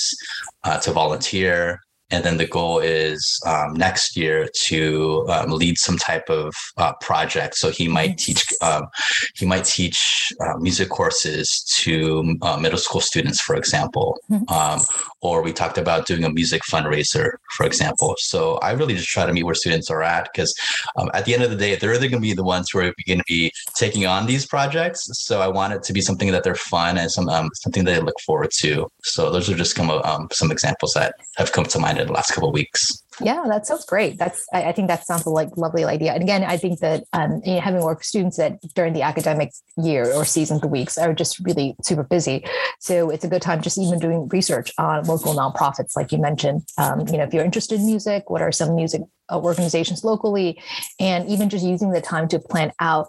uh, 0.63 0.79
to 0.79 0.91
volunteer 0.93 1.81
and 2.11 2.23
then 2.23 2.37
the 2.37 2.45
goal 2.45 2.79
is 2.79 3.41
um, 3.45 3.73
next 3.73 4.17
year 4.17 4.47
to 4.65 5.25
um, 5.29 5.51
lead 5.51 5.77
some 5.77 5.97
type 5.97 6.29
of 6.29 6.53
uh, 6.77 6.93
project. 7.01 7.55
So 7.55 7.69
he 7.71 7.87
might 7.87 8.17
teach 8.17 8.45
um, 8.61 8.87
he 9.35 9.45
might 9.45 9.65
teach 9.65 10.31
uh, 10.41 10.57
music 10.57 10.89
courses 10.89 11.63
to 11.79 12.37
uh, 12.41 12.57
middle 12.57 12.77
school 12.77 13.01
students, 13.01 13.41
for 13.41 13.55
example. 13.55 14.19
Mm-hmm. 14.29 14.53
Um, 14.53 14.81
or 15.21 15.41
we 15.41 15.53
talked 15.53 15.77
about 15.77 16.07
doing 16.07 16.23
a 16.23 16.29
music 16.29 16.61
fundraiser, 16.69 17.33
for 17.55 17.65
example. 17.65 18.15
So 18.17 18.55
I 18.57 18.71
really 18.71 18.95
just 18.95 19.09
try 19.09 19.25
to 19.25 19.33
meet 19.33 19.43
where 19.43 19.55
students 19.55 19.89
are 19.89 20.03
at 20.03 20.29
because 20.31 20.53
um, 20.97 21.09
at 21.13 21.25
the 21.25 21.33
end 21.33 21.43
of 21.43 21.49
the 21.49 21.55
day, 21.55 21.75
they're 21.75 21.93
either 21.93 22.09
going 22.09 22.21
to 22.21 22.27
be 22.27 22.33
the 22.33 22.43
ones 22.43 22.69
who 22.71 22.79
are 22.79 22.93
going 23.07 23.19
to 23.19 23.23
be 23.27 23.51
taking 23.75 24.05
on 24.05 24.25
these 24.25 24.45
projects. 24.45 25.07
So 25.13 25.41
I 25.41 25.47
want 25.47 25.73
it 25.73 25.83
to 25.83 25.93
be 25.93 26.01
something 26.01 26.31
that 26.31 26.43
they're 26.43 26.55
fun 26.55 26.97
and 26.97 27.09
some 27.09 27.29
um, 27.29 27.49
something 27.55 27.85
that 27.85 27.93
they 27.93 28.01
look 28.01 28.19
forward 28.25 28.51
to. 28.59 28.87
So 29.03 29.31
those 29.31 29.49
are 29.49 29.55
just 29.55 29.75
some 29.75 29.89
some 30.31 30.51
examples 30.51 30.93
that 30.93 31.15
have 31.37 31.51
come 31.51 31.65
to 31.65 31.79
mind 31.79 32.00
in 32.01 32.07
the 32.07 32.13
last 32.13 32.31
couple 32.31 32.49
of 32.49 32.53
weeks. 32.53 33.03
Yeah, 33.19 33.43
that 33.47 33.67
sounds 33.67 33.85
great. 33.85 34.17
That's 34.17 34.45
I, 34.53 34.69
I, 34.69 34.71
think 34.71 34.87
that 34.87 35.05
sounds 35.05 35.25
like 35.25 35.55
lovely 35.57 35.83
idea. 35.83 36.13
And 36.13 36.23
again, 36.23 36.43
I 36.43 36.57
think 36.57 36.79
that 36.79 37.03
um, 37.13 37.41
you 37.45 37.55
know, 37.55 37.61
having 37.61 37.85
with 37.85 38.03
students 38.03 38.37
that 38.37 38.59
during 38.73 38.93
the 38.93 39.03
academic 39.03 39.51
year 39.77 40.11
or 40.13 40.25
season 40.25 40.59
the 40.59 40.67
weeks 40.67 40.97
are 40.97 41.13
just 41.13 41.39
really 41.39 41.75
super 41.83 42.03
busy. 42.03 42.43
So 42.79 43.09
it's 43.09 43.23
a 43.23 43.27
good 43.27 43.41
time 43.41 43.61
just 43.61 43.77
even 43.77 43.99
doing 43.99 44.27
research 44.29 44.71
on 44.77 45.03
local 45.03 45.33
nonprofits, 45.35 45.95
like 45.95 46.11
you 46.11 46.17
mentioned. 46.17 46.63
Um, 46.77 47.01
you 47.07 47.17
know, 47.17 47.23
if 47.23 47.33
you're 47.33 47.43
interested 47.43 47.79
in 47.79 47.85
music, 47.85 48.29
what 48.29 48.41
are 48.41 48.51
some 48.51 48.75
music 48.75 49.01
uh, 49.29 49.39
organizations 49.39 50.03
locally, 50.03 50.59
and 50.99 51.27
even 51.29 51.49
just 51.49 51.65
using 51.65 51.91
the 51.91 52.01
time 52.01 52.27
to 52.29 52.39
plan 52.39 52.71
out 52.79 53.07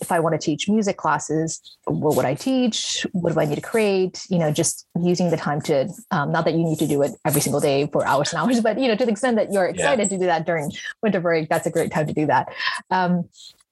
if 0.00 0.12
I 0.12 0.20
want 0.20 0.34
to 0.34 0.38
teach 0.38 0.68
music 0.68 0.96
classes, 0.96 1.60
what 1.84 2.16
would 2.16 2.24
I 2.24 2.34
teach? 2.34 3.06
What 3.12 3.34
do 3.34 3.40
I 3.40 3.44
need 3.46 3.54
to 3.54 3.60
create? 3.60 4.26
You 4.28 4.38
know, 4.38 4.50
just 4.50 4.86
using 5.00 5.30
the 5.30 5.36
time 5.36 5.60
to, 5.62 5.88
um, 6.10 6.32
not 6.32 6.44
that 6.44 6.54
you 6.54 6.64
need 6.64 6.78
to 6.80 6.86
do 6.86 7.02
it 7.02 7.12
every 7.24 7.40
single 7.40 7.60
day 7.60 7.86
for 7.86 8.06
hours 8.06 8.32
and 8.32 8.40
hours, 8.40 8.60
but, 8.66 8.78
you 8.78 8.88
know, 8.88 8.96
to 8.96 9.04
the 9.04 9.10
extent 9.10 9.36
that 9.36 9.52
you're 9.52 9.66
excited 9.66 10.04
yeah. 10.04 10.08
to 10.08 10.18
do 10.18 10.26
that 10.26 10.46
during 10.46 10.70
winter 11.02 11.20
break, 11.20 11.48
that's 11.48 11.66
a 11.66 11.70
great 11.70 11.92
time 11.92 12.06
to 12.06 12.12
do 12.12 12.26
that. 12.26 12.48
Um, 12.90 13.28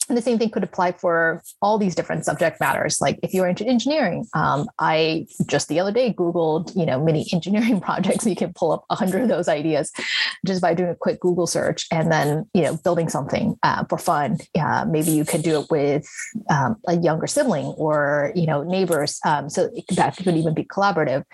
and 0.09 0.19
the 0.19 0.23
same 0.23 0.39
thing 0.39 0.51
could 0.51 0.65
apply 0.65 0.93
for 0.93 1.43
all 1.63 1.79
these 1.79 1.95
different 1.95 2.25
subject 2.25 2.61
matters. 2.61 3.01
Like 3.01 3.19
if 3.23 3.33
you're 3.33 3.47
into 3.47 3.67
engineering, 3.67 4.27
um, 4.35 4.69
I 4.79 5.27
just 5.47 5.69
the 5.69 5.81
other 5.81 5.93
day 5.93 6.13
Googled, 6.13 6.77
you 6.77 6.85
know, 6.85 7.03
many 7.03 7.27
engineering 7.33 7.81
projects. 7.81 8.27
You 8.27 8.37
can 8.37 8.53
pull 8.53 8.73
up 8.73 8.85
a 8.91 8.97
hundred 8.97 9.23
of 9.23 9.29
those 9.29 9.49
ideas 9.49 9.93
just 10.45 10.61
by 10.61 10.75
doing 10.75 10.91
a 10.91 10.95
quick 10.95 11.21
Google 11.21 11.47
search 11.47 11.87
and 11.91 12.13
then, 12.13 12.49
you 12.53 12.63
know, 12.63 12.77
building 12.77 13.09
something 13.09 13.57
uh, 13.63 13.85
for 13.85 13.99
fun. 13.99 14.39
Uh, 14.59 14.85
maybe 14.89 15.11
you 15.11 15.25
could 15.25 15.43
do 15.43 15.61
it 15.61 15.71
with 15.71 16.07
um, 16.51 16.77
a 16.87 16.97
younger 16.97 17.27
sibling 17.27 17.67
or, 17.67 18.33
you 18.35 18.47
know, 18.47 18.63
neighbors. 18.63 19.19
Um, 19.25 19.49
so 19.49 19.71
that 19.97 20.17
could 20.17 20.37
even 20.37 20.55
be 20.55 20.65
collaborative. 20.65 21.25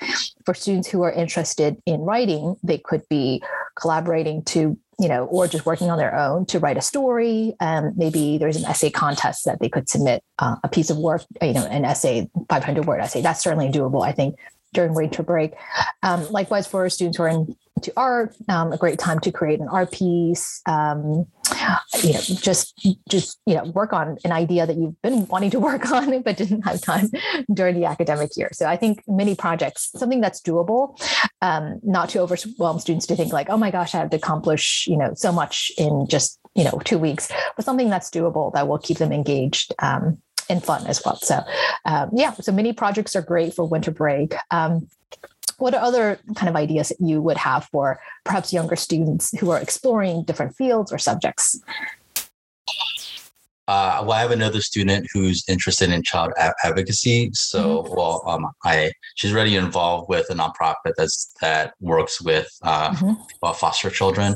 For 0.44 0.54
students 0.54 0.88
who 0.88 1.02
are 1.02 1.12
interested 1.12 1.76
in 1.86 2.00
writing, 2.00 2.56
they 2.62 2.78
could 2.78 3.02
be 3.08 3.42
collaborating 3.80 4.44
to 4.44 4.78
you 5.00 5.08
know, 5.08 5.24
or 5.24 5.48
just 5.48 5.64
working 5.64 5.88
on 5.88 5.96
their 5.96 6.14
own 6.14 6.44
to 6.44 6.58
write 6.58 6.76
a 6.76 6.82
story. 6.82 7.54
Um, 7.58 7.94
maybe 7.96 8.36
there's 8.36 8.56
an 8.56 8.66
essay 8.66 8.90
contest 8.90 9.46
that 9.46 9.58
they 9.58 9.70
could 9.70 9.88
submit 9.88 10.22
uh, 10.38 10.56
a 10.62 10.68
piece 10.68 10.90
of 10.90 10.98
work, 10.98 11.24
you 11.40 11.54
know, 11.54 11.64
an 11.64 11.86
essay, 11.86 12.28
500 12.50 12.84
word 12.84 13.00
essay. 13.00 13.22
That's 13.22 13.42
certainly 13.42 13.70
doable, 13.70 14.06
I 14.06 14.12
think, 14.12 14.36
during 14.74 14.92
winter 14.92 15.22
break. 15.22 15.54
Um, 16.02 16.30
likewise, 16.30 16.66
for 16.66 16.88
students 16.90 17.16
who 17.16 17.22
are 17.22 17.46
into 17.80 17.92
art, 17.96 18.36
um, 18.48 18.72
a 18.72 18.76
great 18.76 18.98
time 18.98 19.18
to 19.20 19.32
create 19.32 19.60
an 19.60 19.68
art 19.68 19.90
piece. 19.90 20.60
Um, 20.66 21.26
you 22.02 22.12
know, 22.12 22.20
just 22.20 22.76
just 23.08 23.40
you 23.46 23.54
know, 23.54 23.64
work 23.64 23.92
on 23.92 24.18
an 24.24 24.32
idea 24.32 24.66
that 24.66 24.76
you've 24.76 25.00
been 25.02 25.26
wanting 25.28 25.50
to 25.50 25.60
work 25.70 25.90
on 25.90 26.22
but 26.22 26.36
didn't 26.36 26.62
have 26.62 26.80
time 26.80 27.10
during 27.52 27.80
the 27.80 27.86
academic 27.86 28.30
year. 28.36 28.50
So 28.52 28.66
I 28.66 28.76
think 28.76 29.02
mini 29.08 29.34
projects, 29.34 29.90
something 29.96 30.20
that's 30.20 30.40
doable, 30.42 31.00
um, 31.40 31.80
not 31.82 32.10
to 32.10 32.20
overwhelm 32.20 32.78
students 32.78 33.06
to 33.06 33.16
think 33.16 33.32
like, 33.32 33.48
oh 33.48 33.56
my 33.56 33.70
gosh, 33.70 33.94
I 33.94 33.98
have 33.98 34.10
to 34.10 34.16
accomplish 34.16 34.86
you 34.86 34.96
know 34.96 35.12
so 35.14 35.32
much 35.32 35.72
in 35.78 36.06
just 36.08 36.38
you 36.54 36.64
know 36.64 36.80
two 36.84 36.98
weeks, 36.98 37.32
but 37.56 37.64
something 37.64 37.88
that's 37.88 38.10
doable 38.10 38.52
that 38.52 38.68
will 38.68 38.78
keep 38.78 38.98
them 38.98 39.12
engaged 39.12 39.74
um, 39.78 40.18
and 40.48 40.62
fun 40.62 40.86
as 40.86 41.00
well. 41.04 41.16
So, 41.16 41.40
um, 41.86 42.10
yeah, 42.12 42.32
so 42.34 42.52
mini 42.52 42.72
projects 42.72 43.16
are 43.16 43.22
great 43.22 43.54
for 43.54 43.64
winter 43.64 43.90
break. 43.90 44.34
Um, 44.50 44.88
what 45.60 45.74
are 45.74 45.82
other 45.82 46.18
kind 46.34 46.48
of 46.48 46.56
ideas 46.56 46.88
that 46.88 47.00
you 47.00 47.20
would 47.20 47.36
have 47.36 47.66
for 47.66 48.00
perhaps 48.24 48.52
younger 48.52 48.76
students 48.76 49.36
who 49.38 49.50
are 49.50 49.60
exploring 49.60 50.24
different 50.24 50.56
fields 50.56 50.92
or 50.92 50.98
subjects? 50.98 51.60
Uh, 53.70 54.02
well, 54.02 54.12
I 54.18 54.20
have 54.22 54.32
another 54.32 54.60
student 54.60 55.06
who's 55.12 55.44
interested 55.48 55.90
in 55.90 56.02
child 56.02 56.32
a- 56.36 56.52
advocacy. 56.64 57.30
So, 57.34 57.84
mm-hmm. 57.84 57.94
well, 57.94 58.20
um, 58.26 58.48
I 58.64 58.90
she's 59.14 59.32
already 59.32 59.54
involved 59.54 60.08
with 60.08 60.28
a 60.28 60.34
nonprofit 60.34 60.94
that's 60.96 61.32
that 61.40 61.74
works 61.78 62.20
with 62.20 62.48
uh, 62.64 62.90
mm-hmm. 62.90 63.52
foster 63.52 63.88
children. 63.88 64.34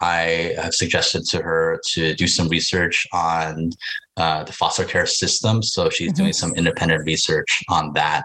I 0.00 0.56
have 0.60 0.74
suggested 0.74 1.26
to 1.26 1.42
her 1.42 1.80
to 1.92 2.12
do 2.16 2.26
some 2.26 2.48
research 2.48 3.06
on 3.12 3.70
uh, 4.16 4.44
the 4.44 4.52
foster 4.52 4.84
care 4.84 5.06
system. 5.06 5.62
So 5.62 5.88
she's 5.88 6.12
mm-hmm. 6.12 6.22
doing 6.22 6.32
some 6.32 6.54
independent 6.54 7.04
research 7.06 7.62
on 7.68 7.92
that. 7.94 8.24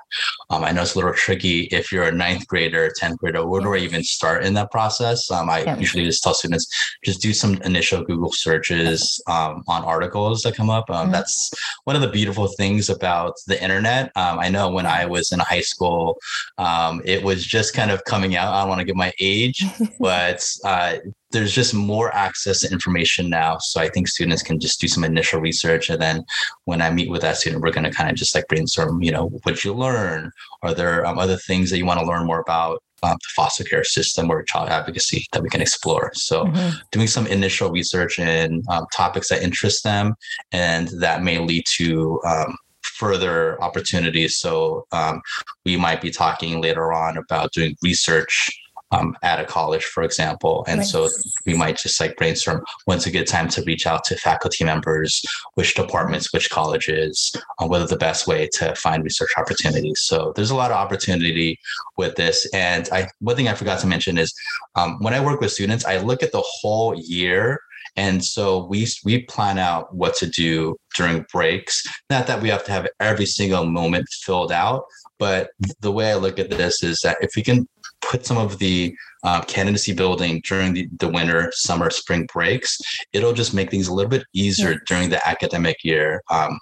Um, 0.49 0.63
I 0.63 0.71
know 0.71 0.81
it's 0.81 0.95
a 0.95 0.97
little 0.97 1.13
tricky 1.13 1.61
if 1.71 1.91
you're 1.91 2.03
a 2.03 2.11
ninth 2.11 2.47
grader, 2.47 2.91
10th 3.01 3.17
grader, 3.17 3.45
where 3.45 3.61
do 3.61 3.73
I 3.73 3.77
even 3.77 4.03
start 4.03 4.43
in 4.43 4.53
that 4.55 4.71
process? 4.71 5.29
Um, 5.31 5.49
I 5.49 5.63
yeah. 5.63 5.77
usually 5.77 6.05
just 6.05 6.23
tell 6.23 6.33
students 6.33 6.67
just 7.03 7.21
do 7.21 7.33
some 7.33 7.61
initial 7.63 8.03
Google 8.03 8.31
searches 8.31 9.21
um, 9.27 9.63
on 9.67 9.83
articles 9.83 10.41
that 10.43 10.55
come 10.55 10.69
up. 10.69 10.89
Um, 10.89 11.05
mm-hmm. 11.05 11.11
That's 11.13 11.51
one 11.85 11.95
of 11.95 12.01
the 12.01 12.09
beautiful 12.09 12.47
things 12.47 12.89
about 12.89 13.33
the 13.47 13.61
internet. 13.61 14.11
Um, 14.15 14.39
I 14.39 14.49
know 14.49 14.69
when 14.69 14.85
I 14.85 15.05
was 15.05 15.31
in 15.31 15.39
high 15.39 15.61
school, 15.61 16.17
um, 16.57 17.01
it 17.05 17.23
was 17.23 17.45
just 17.45 17.73
kind 17.73 17.91
of 17.91 18.03
coming 18.03 18.35
out. 18.35 18.53
I 18.53 18.61
don't 18.61 18.69
want 18.69 18.79
to 18.79 18.85
give 18.85 18.95
my 18.95 19.13
age, 19.19 19.63
but 19.99 20.45
uh, 20.65 20.97
there's 21.31 21.53
just 21.53 21.73
more 21.73 22.13
access 22.13 22.61
to 22.61 22.71
information 22.71 23.29
now. 23.29 23.57
So 23.59 23.81
I 23.81 23.89
think 23.89 24.07
students 24.07 24.41
can 24.41 24.59
just 24.59 24.79
do 24.79 24.87
some 24.87 25.03
initial 25.03 25.41
research. 25.41 25.89
And 25.89 26.01
then 26.01 26.23
when 26.65 26.81
I 26.81 26.89
meet 26.89 27.09
with 27.09 27.21
that 27.21 27.37
student, 27.37 27.61
we're 27.61 27.71
going 27.71 27.83
to 27.83 27.91
kind 27.91 28.09
of 28.09 28.15
just 28.15 28.33
like 28.33 28.47
brainstorm, 28.47 29.01
you 29.01 29.11
know, 29.11 29.27
what 29.43 29.63
you 29.63 29.73
learn? 29.73 30.31
Are 30.63 30.73
there 30.73 31.05
um, 31.05 31.19
other 31.19 31.37
things 31.37 31.69
that 31.69 31.77
you 31.77 31.85
want 31.85 31.99
to 31.99 32.05
learn 32.05 32.25
more 32.25 32.39
about 32.39 32.81
um, 33.03 33.17
the 33.21 33.29
foster 33.35 33.63
care 33.63 33.83
system 33.83 34.31
or 34.31 34.41
child 34.43 34.69
advocacy 34.69 35.25
that 35.33 35.43
we 35.43 35.49
can 35.49 35.61
explore? 35.61 36.11
So 36.13 36.45
mm-hmm. 36.45 36.77
doing 36.91 37.07
some 37.07 37.27
initial 37.27 37.71
research 37.71 38.19
in 38.19 38.63
um, 38.69 38.85
topics 38.95 39.29
that 39.29 39.43
interest 39.43 39.83
them 39.83 40.15
and 40.53 40.87
that 40.99 41.23
may 41.23 41.39
lead 41.39 41.65
to 41.75 42.21
um, 42.25 42.55
further 42.81 43.61
opportunities. 43.61 44.37
So 44.37 44.85
um, 44.93 45.21
we 45.65 45.75
might 45.75 46.01
be 46.01 46.09
talking 46.09 46.61
later 46.61 46.93
on 46.93 47.17
about 47.17 47.51
doing 47.51 47.75
research 47.83 48.49
um, 48.91 49.15
at 49.23 49.39
a 49.39 49.45
college, 49.45 49.83
for 49.83 50.03
example. 50.03 50.63
And 50.67 50.79
right. 50.79 50.87
so 50.87 51.09
we 51.45 51.55
might 51.55 51.77
just 51.77 51.99
like 51.99 52.15
brainstorm 52.15 52.63
when's 52.85 53.05
a 53.05 53.11
good 53.11 53.27
time 53.27 53.47
to 53.49 53.63
reach 53.63 53.85
out 53.85 54.03
to 54.05 54.15
faculty 54.15 54.63
members, 54.63 55.21
which 55.55 55.75
departments, 55.75 56.31
which 56.33 56.49
colleges, 56.49 57.35
uh, 57.59 57.67
whether 57.67 57.85
the 57.85 57.97
best 57.97 58.27
way 58.27 58.47
to 58.53 58.75
find 58.75 59.03
research 59.03 59.31
opportunities. 59.37 60.01
So 60.01 60.33
there's 60.35 60.51
a 60.51 60.55
lot 60.55 60.71
of 60.71 60.77
opportunity 60.77 61.59
with 61.97 62.15
this. 62.15 62.47
And 62.53 62.87
I 62.91 63.07
one 63.19 63.35
thing 63.35 63.47
I 63.47 63.53
forgot 63.53 63.79
to 63.81 63.87
mention 63.87 64.17
is 64.17 64.33
um, 64.75 64.97
when 65.01 65.13
I 65.13 65.19
work 65.19 65.41
with 65.41 65.51
students, 65.51 65.85
I 65.85 65.97
look 65.97 66.23
at 66.23 66.31
the 66.31 66.43
whole 66.43 66.95
year 66.95 67.59
and 67.97 68.23
so 68.23 68.65
we 68.65 68.87
we 69.03 69.23
plan 69.23 69.57
out 69.57 69.93
what 69.93 70.15
to 70.17 70.27
do 70.27 70.77
during 70.95 71.25
breaks. 71.31 71.83
Not 72.09 72.27
that 72.27 72.41
we 72.41 72.49
have 72.49 72.63
to 72.65 72.71
have 72.71 72.87
every 72.99 73.25
single 73.25 73.65
moment 73.65 74.07
filled 74.23 74.51
out, 74.51 74.83
but 75.17 75.49
the 75.81 75.91
way 75.91 76.11
I 76.11 76.15
look 76.15 76.37
at 76.39 76.51
this 76.51 76.83
is 76.83 76.99
that 77.03 77.17
if 77.21 77.31
we 77.35 77.41
can 77.41 77.67
put 78.01 78.25
some 78.25 78.37
of 78.37 78.59
the 78.59 78.95
uh, 79.23 79.41
candidacy 79.41 79.93
building 79.93 80.41
during 80.45 80.73
the, 80.73 80.87
the 80.99 81.07
winter, 81.07 81.51
summer, 81.53 81.89
spring 81.89 82.27
breaks, 82.31 82.77
it'll 83.13 83.33
just 83.33 83.53
make 83.53 83.71
things 83.71 83.87
a 83.87 83.93
little 83.93 84.09
bit 84.09 84.25
easier 84.33 84.71
yeah. 84.71 84.77
during 84.87 85.09
the 85.09 85.27
academic 85.27 85.77
year. 85.83 86.21
Um, 86.29 86.59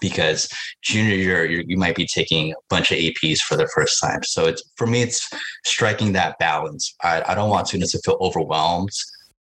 because 0.00 0.48
junior 0.82 1.14
year 1.14 1.44
you 1.44 1.76
might 1.76 1.94
be 1.94 2.06
taking 2.06 2.50
a 2.52 2.56
bunch 2.70 2.90
of 2.90 2.98
APs 2.98 3.38
for 3.40 3.56
the 3.56 3.68
first 3.68 4.00
time. 4.00 4.20
So 4.24 4.46
it's 4.46 4.62
for 4.76 4.86
me, 4.86 5.02
it's 5.02 5.28
striking 5.64 6.12
that 6.12 6.38
balance. 6.38 6.94
I, 7.02 7.22
I 7.26 7.34
don't 7.34 7.50
want 7.50 7.68
students 7.68 7.92
to 7.92 8.00
feel 8.00 8.16
overwhelmed 8.20 8.90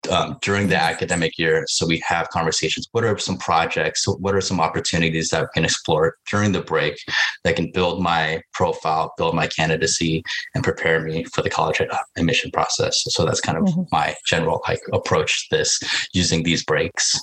um, 0.10 0.38
during 0.42 0.68
the 0.68 0.76
academic 0.76 1.38
year. 1.38 1.66
So 1.68 1.86
we 1.86 2.02
have 2.08 2.30
conversations. 2.30 2.88
What 2.92 3.04
are 3.04 3.18
some 3.18 3.38
projects? 3.38 4.08
What 4.08 4.36
are 4.36 4.42
some 4.42 4.60
opportunities 4.60 5.30
that 5.30 5.42
we 5.42 5.48
can 5.54 5.66
explore 5.66 6.16
during 6.32 6.52
the 6.52 6.62
break 6.62 7.00
that 7.44 7.56
can 7.56 7.72
build 7.72 8.02
my 8.02 8.42
profile, 8.54 9.14
build 9.18 9.36
my 9.36 9.48
candidacy, 9.48 10.24
and 10.56 10.64
prepare 10.64 11.02
me 11.02 11.26
for 11.26 11.42
the 11.42 11.50
college 11.50 11.82
admission 12.18 12.52
process? 12.52 13.04
So 13.10 13.26
that's 13.26 13.42
kind 13.42 13.58
of 13.58 13.66
mm-hmm. 13.66 13.84
my 13.92 14.16
general 14.26 14.62
like 14.68 14.82
approach 14.94 15.50
to 15.50 15.58
this 15.58 15.80
using 16.14 16.44
these 16.44 16.64
breaks. 16.64 17.20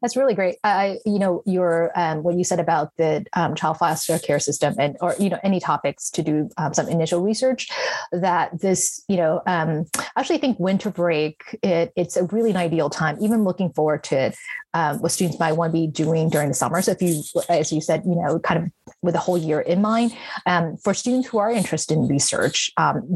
That's 0.00 0.16
really 0.16 0.34
great. 0.34 0.56
I, 0.64 0.98
you 1.04 1.18
know, 1.18 1.42
your 1.46 1.92
um, 1.94 2.22
what 2.22 2.36
you 2.36 2.44
said 2.44 2.60
about 2.60 2.92
the 2.96 3.24
um, 3.34 3.54
child 3.54 3.78
foster 3.78 4.18
care 4.18 4.40
system, 4.40 4.74
and 4.78 4.96
or 5.00 5.14
you 5.18 5.30
know, 5.30 5.38
any 5.42 5.60
topics 5.60 6.10
to 6.10 6.22
do 6.22 6.50
um, 6.56 6.74
some 6.74 6.88
initial 6.88 7.20
research. 7.20 7.68
That 8.12 8.60
this, 8.60 9.04
you 9.08 9.16
know, 9.16 9.42
um, 9.46 9.86
actually, 10.16 10.36
I 10.36 10.40
think 10.40 10.58
winter 10.58 10.90
break 10.90 11.58
it, 11.62 11.92
it's 11.96 12.16
a 12.16 12.24
really 12.24 12.50
an 12.50 12.56
ideal 12.56 12.90
time. 12.90 13.16
Even 13.20 13.44
looking 13.44 13.72
forward 13.72 14.04
to 14.04 14.16
it, 14.16 14.36
um, 14.74 15.00
what 15.00 15.12
students 15.12 15.38
might 15.38 15.52
want 15.52 15.72
to 15.72 15.78
be 15.78 15.86
doing 15.86 16.28
during 16.30 16.48
the 16.48 16.54
summer. 16.54 16.80
So 16.82 16.92
if 16.92 17.02
you, 17.02 17.22
as 17.48 17.72
you 17.72 17.80
said, 17.80 18.02
you 18.04 18.14
know, 18.14 18.38
kind 18.38 18.64
of 18.64 18.70
with 19.02 19.14
the 19.14 19.20
whole 19.20 19.38
year 19.38 19.60
in 19.60 19.82
mind, 19.82 20.14
um, 20.46 20.76
for 20.76 20.94
students 20.94 21.28
who 21.28 21.38
are 21.38 21.50
interested 21.50 21.94
in 21.94 22.08
research, 22.08 22.70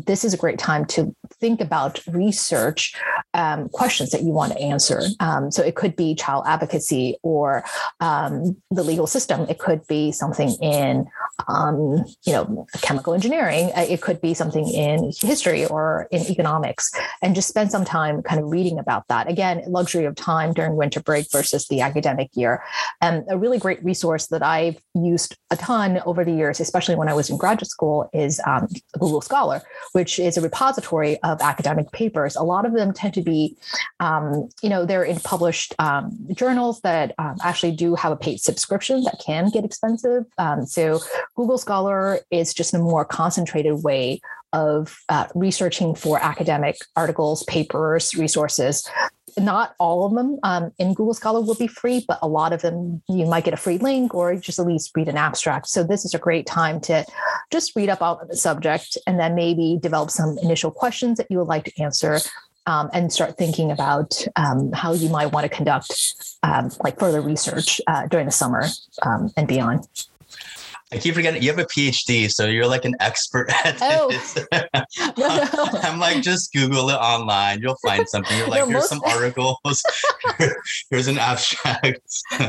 this 0.06 0.24
is 0.24 0.34
a 0.34 0.36
great 0.36 0.58
time 0.58 0.84
to 0.86 1.14
think 1.40 1.60
about 1.60 2.00
research 2.08 2.94
questions 3.72 4.10
that 4.10 4.22
you 4.22 4.30
want 4.30 4.52
to 4.52 4.58
answer. 4.58 5.02
so 5.50 5.62
it 5.62 5.74
could 5.74 5.94
be 5.96 6.14
child 6.14 6.44
advocacy 6.56 7.16
or 7.22 7.64
um, 8.00 8.56
the 8.70 8.82
legal 8.82 9.06
system. 9.06 9.46
It 9.48 9.58
could 9.58 9.86
be 9.86 10.12
something 10.12 10.50
in, 10.62 11.06
um, 11.48 12.04
you 12.24 12.32
know, 12.32 12.66
chemical 12.82 13.14
engineering. 13.14 13.70
Uh, 13.76 13.86
it 13.88 14.00
could 14.00 14.20
be 14.20 14.34
something 14.34 14.68
in 14.68 15.12
history 15.20 15.66
or 15.66 16.08
in 16.10 16.22
economics, 16.22 16.90
and 17.22 17.34
just 17.34 17.48
spend 17.48 17.70
some 17.70 17.84
time 17.84 18.22
kind 18.22 18.40
of 18.40 18.50
reading 18.50 18.78
about 18.78 19.06
that. 19.08 19.28
Again, 19.28 19.62
luxury 19.66 20.04
of 20.04 20.14
time 20.14 20.52
during 20.52 20.76
winter 20.76 21.00
break 21.00 21.30
versus 21.30 21.68
the 21.68 21.80
academic 21.80 22.30
year. 22.34 22.62
And 23.00 23.24
a 23.28 23.38
really 23.38 23.58
great 23.58 23.84
resource 23.84 24.26
that 24.28 24.42
I've 24.42 24.76
used 24.94 25.36
a 25.50 25.56
ton 25.56 26.00
over 26.06 26.24
the 26.24 26.32
years, 26.32 26.60
especially 26.60 26.94
when 26.94 27.08
I 27.08 27.14
was 27.14 27.30
in 27.30 27.36
graduate 27.36 27.70
school, 27.70 28.08
is 28.12 28.40
um, 28.46 28.68
Google 28.98 29.20
Scholar, 29.20 29.62
which 29.92 30.18
is 30.18 30.36
a 30.36 30.40
repository 30.40 31.20
of 31.22 31.40
academic 31.40 31.92
papers. 31.92 32.36
A 32.36 32.42
lot 32.42 32.66
of 32.66 32.72
them 32.72 32.92
tend 32.92 33.14
to 33.14 33.22
be, 33.22 33.56
um, 34.00 34.48
you 34.62 34.68
know, 34.68 34.84
they're 34.84 35.04
in 35.04 35.20
published 35.20 35.74
um, 35.78 36.16
journals 36.34 36.80
that 36.80 37.14
um, 37.18 37.36
actually 37.42 37.72
do 37.72 37.94
have 37.94 38.12
a 38.12 38.16
paid 38.16 38.40
subscription 38.40 39.02
that 39.04 39.20
can 39.24 39.50
get 39.50 39.64
expensive. 39.64 40.24
Um, 40.38 40.66
so 40.66 41.00
Google 41.34 41.58
Scholar 41.58 42.20
is 42.30 42.54
just 42.54 42.74
a 42.74 42.78
more 42.78 43.04
concentrated 43.04 43.82
way 43.82 44.20
of 44.52 44.98
uh, 45.08 45.26
researching 45.34 45.94
for 45.94 46.22
academic 46.22 46.78
articles, 46.94 47.42
papers, 47.44 48.14
resources. 48.14 48.88
Not 49.38 49.74
all 49.78 50.06
of 50.06 50.14
them 50.14 50.38
um, 50.44 50.72
in 50.78 50.94
Google 50.94 51.12
Scholar 51.12 51.42
will 51.42 51.56
be 51.56 51.66
free, 51.66 52.04
but 52.08 52.18
a 52.22 52.28
lot 52.28 52.54
of 52.54 52.62
them 52.62 53.02
you 53.08 53.26
might 53.26 53.44
get 53.44 53.52
a 53.52 53.58
free 53.58 53.76
link 53.76 54.14
or 54.14 54.34
just 54.36 54.58
at 54.58 54.66
least 54.66 54.92
read 54.94 55.08
an 55.08 55.18
abstract. 55.18 55.68
So 55.68 55.84
this 55.84 56.06
is 56.06 56.14
a 56.14 56.18
great 56.18 56.46
time 56.46 56.80
to 56.82 57.04
just 57.50 57.76
read 57.76 57.90
up 57.90 58.00
on 58.00 58.18
the 58.28 58.36
subject 58.36 58.96
and 59.06 59.20
then 59.20 59.34
maybe 59.34 59.78
develop 59.80 60.10
some 60.10 60.38
initial 60.38 60.70
questions 60.70 61.18
that 61.18 61.26
you 61.28 61.38
would 61.38 61.48
like 61.48 61.64
to 61.64 61.82
answer 61.82 62.18
um, 62.66 62.88
and 62.92 63.12
start 63.12 63.36
thinking 63.36 63.70
about 63.70 64.24
um, 64.36 64.72
how 64.72 64.92
you 64.92 65.08
might 65.08 65.26
want 65.26 65.44
to 65.44 65.54
conduct 65.54 66.14
um, 66.42 66.70
like 66.82 66.98
further 66.98 67.20
research 67.20 67.80
uh, 67.86 68.06
during 68.06 68.26
the 68.26 68.32
summer 68.32 68.64
um, 69.02 69.30
and 69.36 69.46
beyond. 69.46 69.86
I 70.92 70.98
keep 70.98 71.14
forgetting 71.16 71.42
you 71.42 71.50
have 71.50 71.58
a 71.58 71.64
PhD, 71.64 72.30
so 72.30 72.46
you're 72.46 72.68
like 72.68 72.84
an 72.84 72.94
expert 73.00 73.50
at 73.50 73.76
oh. 73.82 74.08
this. 74.08 74.36
no, 74.52 74.62
no. 75.18 75.48
I'm 75.82 75.98
like, 75.98 76.22
just 76.22 76.52
Google 76.52 76.90
it 76.90 76.94
online. 76.94 77.60
You'll 77.60 77.78
find 77.84 78.08
something. 78.08 78.36
You're 78.38 78.46
like, 78.46 78.60
no, 78.60 78.66
here's 78.66 78.82
most... 78.82 78.88
some 78.90 79.00
articles. 79.06 79.82
here's 80.90 81.08
an 81.08 81.18
abstract. 81.18 82.06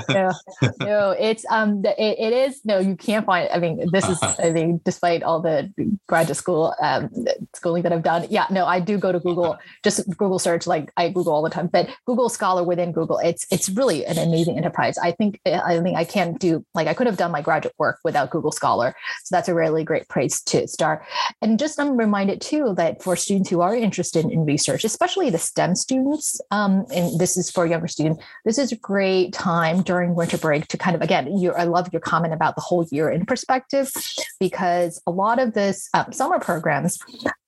no, 0.09 0.31
no, 0.79 1.15
it's 1.19 1.45
um, 1.49 1.81
it, 1.83 2.19
it 2.19 2.33
is 2.33 2.61
no, 2.63 2.77
you 2.77 2.95
can't 2.95 3.25
find. 3.25 3.49
I 3.51 3.57
mean, 3.57 3.89
this 3.91 4.07
is 4.07 4.19
I 4.21 4.51
mean, 4.51 4.81
despite 4.85 5.23
all 5.23 5.41
the 5.41 5.73
graduate 6.07 6.37
school 6.37 6.75
um, 6.79 7.09
schooling 7.55 7.81
that 7.83 7.91
I've 7.91 8.03
done, 8.03 8.27
yeah, 8.29 8.45
no, 8.51 8.67
I 8.67 8.79
do 8.79 8.99
go 8.99 9.11
to 9.11 9.19
Google, 9.19 9.57
just 9.83 10.07
Google 10.15 10.37
search. 10.37 10.67
Like 10.67 10.91
I 10.95 11.09
Google 11.09 11.33
all 11.33 11.41
the 11.41 11.49
time, 11.49 11.67
but 11.67 11.89
Google 12.05 12.29
Scholar 12.29 12.63
within 12.63 12.91
Google, 12.91 13.17
it's 13.17 13.47
it's 13.49 13.67
really 13.67 14.05
an 14.05 14.19
amazing 14.19 14.57
enterprise. 14.57 14.99
I 14.99 15.11
think 15.11 15.39
I 15.43 15.79
think 15.79 15.97
I 15.97 16.03
can't 16.03 16.37
do 16.37 16.63
like 16.75 16.87
I 16.87 16.93
could 16.93 17.07
have 17.07 17.17
done 17.17 17.31
my 17.31 17.41
graduate 17.41 17.73
work 17.79 17.97
without 18.03 18.26
Google 18.29 18.51
Scholar. 18.51 18.95
So 19.23 19.35
that's 19.35 19.49
a 19.49 19.55
really 19.55 19.83
great 19.83 20.07
place 20.09 20.41
to 20.43 20.67
start. 20.67 21.03
And 21.41 21.59
just 21.59 21.79
I'm 21.79 21.97
reminded 21.97 22.41
too 22.41 22.73
that 22.77 23.01
for 23.03 23.15
students 23.15 23.49
who 23.49 23.61
are 23.61 23.75
interested 23.75 24.25
in 24.25 24.45
research, 24.45 24.83
especially 24.83 25.29
the 25.29 25.37
STEM 25.37 25.75
students, 25.75 26.39
um, 26.51 26.85
and 26.93 27.19
this 27.19 27.37
is 27.37 27.49
for 27.49 27.65
younger 27.65 27.87
students, 27.87 28.23
this 28.45 28.57
is 28.57 28.71
a 28.71 28.77
great 28.77 29.33
time 29.33 29.81
during 29.81 30.15
winter 30.15 30.37
break 30.37 30.67
to 30.67 30.77
kind 30.77 30.95
of 30.95 31.01
again, 31.01 31.37
you 31.37 31.51
I 31.53 31.63
love 31.63 31.89
your 31.91 32.01
comment 32.01 32.33
about 32.33 32.55
the 32.55 32.61
whole 32.61 32.85
year 32.91 33.09
in 33.09 33.25
perspective, 33.25 33.91
because 34.39 35.01
a 35.07 35.11
lot 35.11 35.39
of 35.39 35.53
this 35.53 35.89
um, 35.93 36.11
summer 36.11 36.39
programs 36.39 36.99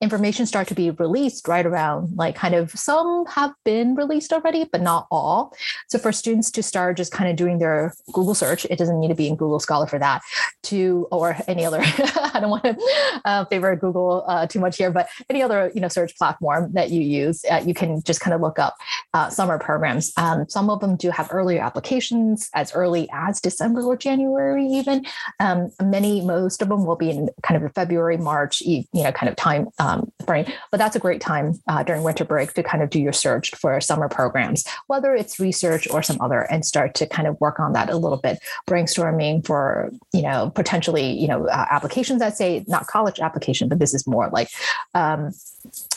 information 0.02 0.46
start 0.46 0.68
to 0.68 0.76
be 0.76 0.92
released 0.92 1.48
right 1.48 1.66
around 1.66 2.16
like 2.16 2.36
kind 2.36 2.56
of 2.56 2.72
some 2.72 3.26
have 3.26 3.52
been 3.66 3.96
released 3.96 4.32
already, 4.32 4.66
but 4.72 4.82
not 4.82 5.08
all. 5.12 5.54
So 5.90 6.00
for 6.00 6.12
students 6.12 6.50
to 6.52 6.64
start 6.64 6.98
just 6.98 7.12
kind 7.12 7.30
of 7.30 7.36
doing 7.36 7.60
their 7.60 7.94
Google 8.14 8.34
search, 8.34 8.66
it 8.70 8.78
doesn't 8.78 9.00
need 9.00 9.10
to 9.10 9.16
be 9.16 9.28
in 9.28 9.36
Google 9.36 9.60
Scholar 9.60 9.88
for 9.88 10.00
that, 10.00 10.22
to 10.70 11.08
or 11.12 11.36
any 11.48 11.66
other. 11.66 11.80
I 11.84 12.40
don't 12.40 12.50
want 12.50 12.64
to 12.64 12.78
uh, 13.26 13.46
favor 13.46 13.76
Google 13.76 14.24
uh, 14.28 14.48
too 14.48 14.60
much 14.60 14.78
here, 14.78 14.92
but 14.92 15.10
any 15.30 15.42
other 15.42 15.72
you 15.74 15.82
know 15.82 15.88
search 15.88 16.16
platform 16.18 16.72
that 16.74 16.92
you 16.92 17.02
use, 17.02 17.44
uh, 17.52 17.62
you 17.66 17.74
can 17.74 18.02
just 18.04 18.22
kind 18.22 18.34
of 18.34 18.42
look 18.42 18.60
up 18.60 18.76
uh, 19.14 19.30
summer 19.30 19.58
programs. 19.58 20.12
Um, 20.18 20.46
some 20.48 20.70
of 20.70 20.80
them 20.80 20.96
do 20.96 21.10
have 21.10 21.30
earlier 21.32 21.62
applications 21.62 22.50
as 22.54 22.74
early 22.74 23.10
as 23.14 23.42
December 23.42 23.82
or 23.82 23.98
January, 23.98 24.66
even. 24.66 25.06
Um, 25.40 25.72
many, 25.82 26.22
most 26.22 26.62
of 26.62 26.70
them 26.70 26.86
will 26.86 26.96
be 26.96 27.10
in 27.10 27.30
kind 27.44 27.64
of 27.64 27.74
February, 27.74 28.18
March, 28.18 28.62
you 28.62 28.86
know, 28.94 29.12
kind 29.12 29.30
of 29.30 29.36
time 29.36 29.68
um, 29.80 30.12
frame. 30.26 30.46
But 30.72 30.78
that's 30.78 30.96
a 30.96 31.00
great 31.00 31.22
time 31.22 31.60
uh, 31.68 31.84
during 31.84 32.04
winter 32.04 32.26
break 32.26 32.54
to 32.54 32.64
kind 32.64 32.84
of 32.84 32.90
do 32.90 33.00
your 33.00 33.14
search 33.14 33.52
for 33.56 33.80
summer 33.82 34.10
programs, 34.10 34.66
whether 34.88 35.16
it's 35.16 35.40
research 35.40 35.88
or 35.90 36.04
some 36.04 36.20
other, 36.22 36.42
and 36.42 36.66
start 36.66 36.94
to 36.96 37.08
kind 37.08 37.28
of 37.28 37.40
work 37.40 37.60
on 37.60 37.74
that 37.74 37.90
a 37.90 37.98
little 37.98 38.18
bit, 38.18 38.40
brainstorming 38.68 39.46
for 39.46 39.92
you 40.14 40.22
know 40.22 40.52
potentially 40.60 41.18
you 41.18 41.26
know 41.26 41.48
uh, 41.48 41.66
applications 41.72 42.20
that 42.20 42.36
say 42.36 42.66
not 42.68 42.86
college 42.88 43.22
application, 43.22 43.70
but 43.70 43.80
this 43.80 43.94
is 43.94 44.06
more 44.06 44.30
like 44.34 44.50
um, 44.94 45.32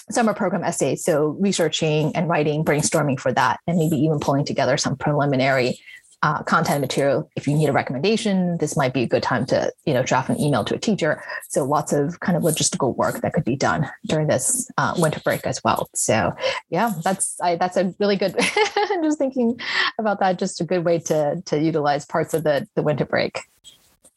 summer 0.08 0.32
program 0.34 0.62
essays. 0.62 1.04
So 1.04 1.36
researching 1.40 2.14
and 2.14 2.28
writing, 2.28 2.64
brainstorming 2.64 3.18
for 3.18 3.32
that, 3.32 3.58
and 3.66 3.76
maybe 3.76 3.96
even 3.96 4.20
pulling 4.20 4.44
together 4.44 4.76
some 4.76 4.96
preliminary 4.96 5.80
uh, 6.22 6.44
content 6.44 6.80
material. 6.80 7.28
If 7.34 7.48
you 7.48 7.56
need 7.56 7.68
a 7.68 7.72
recommendation, 7.72 8.56
this 8.58 8.76
might 8.76 8.94
be 8.94 9.02
a 9.02 9.08
good 9.08 9.24
time 9.24 9.46
to 9.46 9.72
you 9.84 9.94
know 9.94 10.04
draft 10.04 10.30
an 10.30 10.40
email 10.40 10.62
to 10.66 10.76
a 10.76 10.78
teacher. 10.78 11.20
So 11.48 11.64
lots 11.64 11.92
of 11.92 12.20
kind 12.20 12.36
of 12.36 12.44
logistical 12.44 12.94
work 12.94 13.20
that 13.22 13.32
could 13.32 13.44
be 13.44 13.56
done 13.56 13.90
during 14.06 14.28
this 14.28 14.70
uh, 14.78 14.94
winter 14.96 15.20
break 15.24 15.44
as 15.44 15.60
well. 15.64 15.90
So 15.96 16.32
yeah, 16.70 16.92
that's 17.02 17.36
I, 17.40 17.56
that's 17.56 17.76
a 17.76 17.92
really 17.98 18.14
good. 18.14 18.36
just 19.02 19.18
thinking 19.18 19.58
about 19.98 20.20
that, 20.20 20.38
just 20.38 20.60
a 20.60 20.64
good 20.64 20.84
way 20.84 21.00
to 21.00 21.42
to 21.46 21.58
utilize 21.60 22.06
parts 22.06 22.32
of 22.32 22.44
the 22.44 22.68
the 22.76 22.84
winter 22.84 23.04
break. 23.04 23.40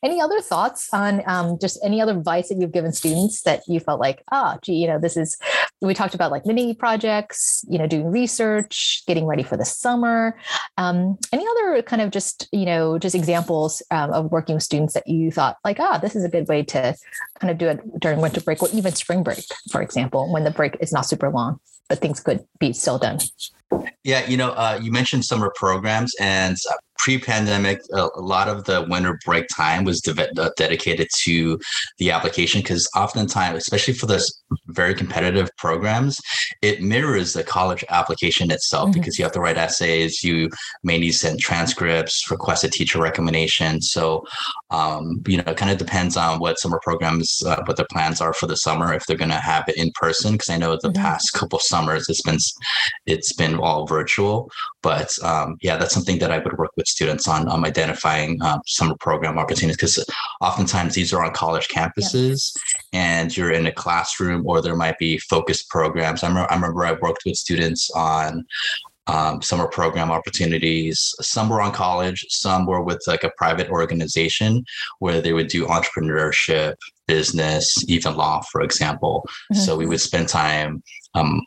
Any 0.05 0.21
other 0.21 0.39
thoughts 0.39 0.87
on 0.93 1.23
um, 1.25 1.57
just 1.59 1.79
any 1.83 1.99
other 1.99 2.15
advice 2.15 2.49
that 2.49 2.59
you've 2.59 2.71
given 2.71 2.91
students 2.91 3.41
that 3.41 3.63
you 3.67 3.79
felt 3.79 3.99
like, 3.99 4.21
ah, 4.31 4.59
gee, 4.61 4.75
you 4.75 4.85
know, 4.85 4.99
this 4.99 5.17
is, 5.17 5.35
we 5.81 5.95
talked 5.95 6.13
about 6.13 6.29
like 6.29 6.45
mini 6.45 6.75
projects, 6.75 7.65
you 7.67 7.79
know, 7.79 7.87
doing 7.87 8.05
research, 8.11 9.01
getting 9.07 9.25
ready 9.25 9.41
for 9.41 9.57
the 9.57 9.65
summer. 9.65 10.37
Um, 10.77 11.17
any 11.33 11.43
other 11.47 11.81
kind 11.81 12.03
of 12.03 12.11
just, 12.11 12.47
you 12.51 12.65
know, 12.65 12.99
just 12.99 13.15
examples 13.15 13.81
um, 13.89 14.11
of 14.13 14.31
working 14.31 14.53
with 14.53 14.63
students 14.63 14.93
that 14.93 15.07
you 15.07 15.31
thought 15.31 15.57
like, 15.65 15.79
ah, 15.79 15.97
this 15.97 16.15
is 16.15 16.23
a 16.23 16.29
good 16.29 16.47
way 16.47 16.61
to 16.61 16.95
kind 17.39 17.49
of 17.49 17.57
do 17.57 17.67
it 17.67 17.99
during 17.99 18.21
winter 18.21 18.41
break 18.41 18.61
or 18.61 18.69
even 18.73 18.93
spring 18.93 19.23
break, 19.23 19.43
for 19.71 19.81
example, 19.81 20.31
when 20.31 20.43
the 20.43 20.51
break 20.51 20.77
is 20.81 20.93
not 20.93 21.07
super 21.07 21.31
long, 21.31 21.59
but 21.89 21.97
things 21.97 22.19
could 22.19 22.45
be 22.59 22.73
still 22.73 22.99
done. 22.99 23.17
Yeah, 24.03 24.27
you 24.27 24.37
know, 24.37 24.51
uh, 24.51 24.79
you 24.79 24.91
mentioned 24.91 25.25
summer 25.25 25.51
programs, 25.55 26.13
and 26.19 26.55
pre-pandemic, 26.97 27.81
a, 27.93 28.07
a, 28.15 28.21
lot 28.21 28.47
of 28.47 28.63
the 28.63 28.85
winter 28.89 29.19
break 29.25 29.47
time 29.55 29.83
was 29.83 30.01
de- 30.01 30.41
uh, 30.41 30.49
dedicated 30.57 31.07
to 31.23 31.59
the 31.97 32.11
application 32.11 32.61
because 32.61 32.89
oftentimes, 32.95 33.57
especially 33.57 33.93
for 33.93 34.05
this 34.05 34.43
very 34.67 34.93
competitive 34.93 35.49
programs, 35.57 36.19
it 36.61 36.81
mirrors 36.81 37.33
the 37.33 37.43
college 37.43 37.83
application 37.89 38.51
itself 38.51 38.89
mm-hmm. 38.89 38.99
because 38.99 39.17
you 39.17 39.23
have 39.23 39.31
to 39.31 39.39
write 39.39 39.57
essays, 39.57 40.23
you 40.23 40.49
may 40.83 40.97
need 40.97 41.11
to 41.11 41.17
send 41.17 41.39
transcripts, 41.39 42.29
request 42.31 42.63
a 42.63 42.69
teacher 42.69 43.01
recommendation. 43.01 43.81
So, 43.81 44.25
um, 44.71 45.21
you 45.27 45.37
know, 45.37 45.51
it 45.51 45.57
kind 45.57 45.71
of 45.71 45.77
depends 45.77 46.17
on 46.17 46.39
what 46.39 46.59
summer 46.59 46.79
programs, 46.83 47.41
uh, 47.45 47.61
what 47.65 47.77
their 47.77 47.87
plans 47.91 48.21
are 48.21 48.33
for 48.33 48.47
the 48.47 48.57
summer, 48.57 48.93
if 48.93 49.05
they're 49.05 49.17
going 49.17 49.29
to 49.29 49.35
have 49.35 49.67
it 49.67 49.77
in 49.77 49.91
person. 49.95 50.33
Because 50.33 50.49
I 50.49 50.57
know 50.57 50.77
the 50.81 50.89
mm-hmm. 50.89 51.01
past 51.01 51.33
couple 51.33 51.59
summers, 51.59 52.09
it's 52.09 52.21
been 52.21 52.37
it's 53.05 53.33
been 53.33 53.55
all 53.55 53.85
virtual. 53.85 54.49
But 54.85 55.09
um, 55.23 55.57
yeah, 55.63 55.77
that's 55.77 55.95
something 55.95 56.19
that 56.19 56.29
I 56.29 56.37
would 56.37 56.59
work 56.59 56.69
with 56.77 56.87
students 56.87 57.27
on 57.27 57.49
um, 57.49 57.65
identifying 57.65 58.39
um, 58.43 58.61
summer 58.67 58.95
program 58.99 59.39
opportunities 59.39 59.77
because 59.77 60.05
oftentimes 60.41 60.93
these 60.93 61.11
are 61.11 61.25
on 61.25 61.33
college 61.33 61.69
campuses 61.69 62.55
yeah. 62.93 62.99
and 63.01 63.35
you're 63.35 63.51
in 63.51 63.65
a 63.65 63.71
classroom 63.71 64.45
or 64.45 64.61
there 64.61 64.75
might 64.75 64.99
be 64.99 65.17
focused 65.17 65.69
programs. 65.69 66.23
I 66.23 66.27
remember, 66.27 66.51
I 66.51 66.53
remember 66.53 66.85
I 66.85 66.91
worked 67.01 67.23
with 67.25 67.35
students 67.35 67.89
on 67.95 68.45
um, 69.07 69.41
summer 69.41 69.67
program 69.67 70.11
opportunities. 70.11 71.15
Some 71.19 71.49
were 71.49 71.61
on 71.61 71.71
college, 71.71 72.23
some 72.29 72.67
were 72.67 72.83
with 72.83 73.01
like 73.07 73.23
a 73.23 73.31
private 73.37 73.69
organization 73.69 74.63
where 74.99 75.19
they 75.19 75.33
would 75.33 75.47
do 75.47 75.65
entrepreneurship, 75.65 76.75
business, 77.07 77.73
even 77.87 78.15
law, 78.15 78.41
for 78.51 78.61
example. 78.61 79.23
Mm-hmm. 79.51 79.61
So 79.61 79.75
we 79.77 79.87
would 79.87 80.01
spend 80.01 80.29
time 80.29 80.83
um, 81.15 81.41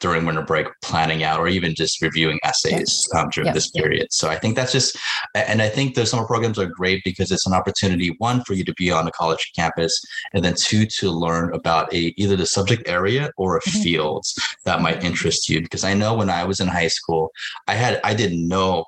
during 0.00 0.26
winter 0.26 0.42
break 0.42 0.66
planning 0.82 1.22
out 1.22 1.40
or 1.40 1.48
even 1.48 1.74
just 1.74 2.00
reviewing 2.02 2.38
essays 2.44 3.08
um, 3.16 3.28
during 3.30 3.52
this 3.52 3.70
period. 3.70 4.06
So 4.10 4.28
I 4.28 4.38
think 4.38 4.54
that's 4.54 4.72
just, 4.72 4.96
and 5.34 5.62
I 5.62 5.68
think 5.68 5.94
the 5.94 6.06
summer 6.06 6.26
programs 6.26 6.58
are 6.58 6.66
great 6.66 7.02
because 7.04 7.32
it's 7.32 7.46
an 7.46 7.54
opportunity, 7.54 8.14
one, 8.18 8.44
for 8.44 8.54
you 8.54 8.64
to 8.64 8.74
be 8.74 8.90
on 8.90 9.08
a 9.08 9.10
college 9.12 9.52
campus, 9.56 10.00
and 10.34 10.44
then 10.44 10.54
two, 10.54 10.86
to 10.86 11.10
learn 11.10 11.54
about 11.54 11.92
a 11.92 12.14
either 12.20 12.36
the 12.36 12.46
subject 12.46 12.88
area 12.88 13.30
or 13.36 13.56
a 13.56 13.60
mm-hmm. 13.60 13.82
fields 13.82 14.38
that 14.64 14.82
might 14.82 15.02
interest 15.02 15.48
you. 15.48 15.62
Because 15.62 15.84
I 15.84 15.94
know 15.94 16.14
when 16.14 16.30
I 16.30 16.44
was 16.44 16.60
in 16.60 16.68
high 16.68 16.88
school, 16.88 17.30
I 17.66 17.74
had, 17.74 18.00
I 18.04 18.14
didn't 18.14 18.46
know 18.46 18.84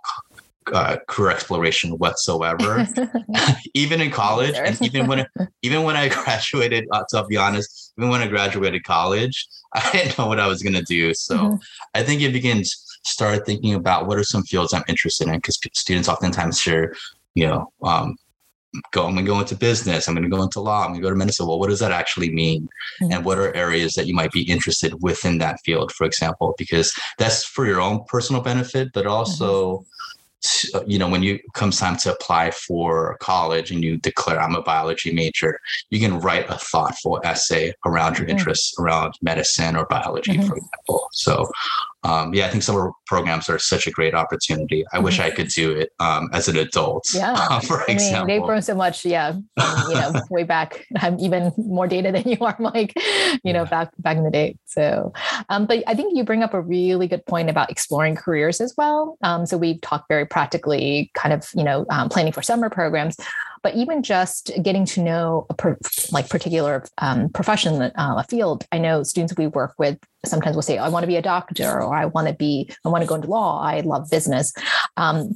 uh, 0.72 0.96
career 1.08 1.30
exploration 1.30 1.92
whatsoever, 1.92 2.86
even 3.74 4.00
in 4.00 4.10
college, 4.10 4.54
and 4.54 4.80
even 4.82 5.06
when 5.06 5.26
even 5.62 5.82
when 5.82 5.96
I 5.96 6.08
graduated. 6.24 6.86
Uh, 6.92 7.04
to 7.10 7.24
be 7.26 7.36
honest, 7.36 7.92
even 7.98 8.10
when 8.10 8.20
I 8.20 8.26
graduated 8.26 8.84
college, 8.84 9.46
I 9.74 9.90
didn't 9.92 10.18
know 10.18 10.26
what 10.26 10.40
I 10.40 10.46
was 10.46 10.62
going 10.62 10.74
to 10.74 10.82
do. 10.82 11.14
So 11.14 11.36
mm-hmm. 11.36 11.56
I 11.94 12.02
think 12.02 12.20
if 12.20 12.28
you 12.28 12.32
begins 12.32 12.84
start 13.04 13.46
thinking 13.46 13.74
about 13.74 14.06
what 14.06 14.18
are 14.18 14.24
some 14.24 14.42
fields 14.42 14.74
I'm 14.74 14.84
interested 14.88 15.28
in 15.28 15.36
because 15.36 15.58
students 15.74 16.08
oftentimes 16.08 16.60
share, 16.60 16.94
you 17.34 17.46
know, 17.46 17.72
um, 17.82 18.16
go, 18.92 19.06
I'm 19.06 19.14
going 19.14 19.24
to 19.24 19.30
go 19.30 19.40
into 19.40 19.56
business. 19.56 20.06
I'm 20.06 20.14
going 20.14 20.28
to 20.28 20.36
go 20.36 20.42
into 20.42 20.60
law. 20.60 20.82
I'm 20.82 20.90
going 20.90 21.00
to 21.00 21.06
go 21.06 21.10
to 21.10 21.16
medicine. 21.16 21.46
Well, 21.46 21.58
what 21.58 21.70
does 21.70 21.80
that 21.80 21.92
actually 21.92 22.30
mean? 22.30 22.68
Mm-hmm. 23.02 23.12
And 23.12 23.24
what 23.24 23.38
are 23.38 23.54
areas 23.54 23.94
that 23.94 24.06
you 24.06 24.14
might 24.14 24.32
be 24.32 24.42
interested 24.42 24.94
within 25.02 25.38
that 25.38 25.60
field, 25.64 25.92
for 25.92 26.04
example, 26.04 26.54
because 26.58 26.92
that's 27.18 27.44
for 27.44 27.66
your 27.66 27.80
own 27.80 28.04
personal 28.06 28.42
benefit, 28.42 28.88
but 28.92 29.06
also 29.06 29.78
mm-hmm 29.78 29.84
you 30.86 30.98
know, 30.98 31.08
when 31.08 31.22
you 31.22 31.38
comes 31.54 31.78
time 31.78 31.96
to 31.98 32.12
apply 32.12 32.50
for 32.50 33.16
college 33.20 33.70
and 33.70 33.82
you 33.82 33.96
declare 33.98 34.40
I'm 34.40 34.54
a 34.54 34.62
biology 34.62 35.12
major, 35.12 35.60
you 35.90 36.00
can 36.00 36.18
write 36.20 36.48
a 36.48 36.56
thoughtful 36.56 37.20
essay 37.24 37.74
around 37.84 38.18
your 38.18 38.26
mm-hmm. 38.26 38.38
interests 38.38 38.74
around 38.78 39.14
medicine 39.22 39.76
or 39.76 39.86
biology, 39.86 40.32
mm-hmm. 40.32 40.48
for 40.48 40.56
example. 40.56 41.08
So 41.12 41.50
um, 42.02 42.32
yeah, 42.32 42.46
I 42.46 42.48
think 42.48 42.62
summer 42.62 42.92
programs 43.06 43.48
are 43.48 43.58
such 43.58 43.86
a 43.86 43.90
great 43.90 44.14
opportunity. 44.14 44.84
I 44.86 44.96
mm-hmm. 44.96 45.04
wish 45.04 45.20
I 45.20 45.30
could 45.30 45.48
do 45.48 45.72
it 45.72 45.90
um, 46.00 46.30
as 46.32 46.48
an 46.48 46.56
adult. 46.56 47.04
Yeah, 47.14 47.34
uh, 47.36 47.60
for 47.68 47.82
I 47.82 47.92
example, 47.92 48.26
mean, 48.26 48.38
they've 48.38 48.46
grown 48.46 48.62
so 48.62 48.74
much. 48.74 49.04
Yeah, 49.04 49.34
you 49.34 49.94
know, 49.94 50.12
way 50.30 50.44
back, 50.44 50.86
I'm 50.96 51.18
even 51.18 51.52
more 51.56 51.86
data 51.86 52.10
than 52.12 52.26
you 52.26 52.38
are, 52.40 52.56
Mike. 52.60 52.94
You 53.44 53.52
know, 53.52 53.64
yeah. 53.64 53.70
back 53.70 53.90
back 53.98 54.16
in 54.16 54.24
the 54.24 54.30
day. 54.30 54.56
So, 54.64 55.12
um, 55.48 55.66
but 55.66 55.82
I 55.86 55.94
think 55.94 56.16
you 56.16 56.24
bring 56.24 56.42
up 56.42 56.54
a 56.54 56.60
really 56.60 57.06
good 57.06 57.24
point 57.26 57.50
about 57.50 57.70
exploring 57.70 58.16
careers 58.16 58.60
as 58.60 58.74
well. 58.76 59.18
Um, 59.22 59.44
so 59.44 59.58
we've 59.58 59.80
talked 59.80 60.08
very 60.08 60.26
practically, 60.26 61.10
kind 61.14 61.34
of, 61.34 61.48
you 61.54 61.64
know, 61.64 61.84
um, 61.90 62.08
planning 62.08 62.32
for 62.32 62.42
summer 62.42 62.70
programs, 62.70 63.16
but 63.62 63.74
even 63.74 64.02
just 64.02 64.50
getting 64.62 64.84
to 64.86 65.02
know 65.02 65.46
a 65.50 65.54
per, 65.54 65.76
like 66.12 66.28
particular 66.28 66.84
um, 66.98 67.28
profession, 67.30 67.82
uh, 67.82 67.92
a 68.18 68.24
field. 68.28 68.64
I 68.72 68.78
know 68.78 69.02
students 69.02 69.34
we 69.36 69.46
work 69.46 69.74
with 69.78 69.98
sometimes 70.24 70.56
will 70.56 70.62
say, 70.62 70.78
I 70.78 70.88
want 70.88 71.02
to 71.02 71.08
be 71.08 71.16
a 71.16 71.22
doctor 71.22 71.82
or 71.82 71.94
I 71.94 72.06
want 72.06 72.28
to 72.28 72.34
be, 72.34 72.70
I 72.84 72.88
want 72.88 73.02
to 73.02 73.08
go 73.08 73.14
into 73.14 73.28
law. 73.28 73.62
I 73.62 73.80
love 73.80 74.10
business. 74.10 74.52
Um, 74.96 75.34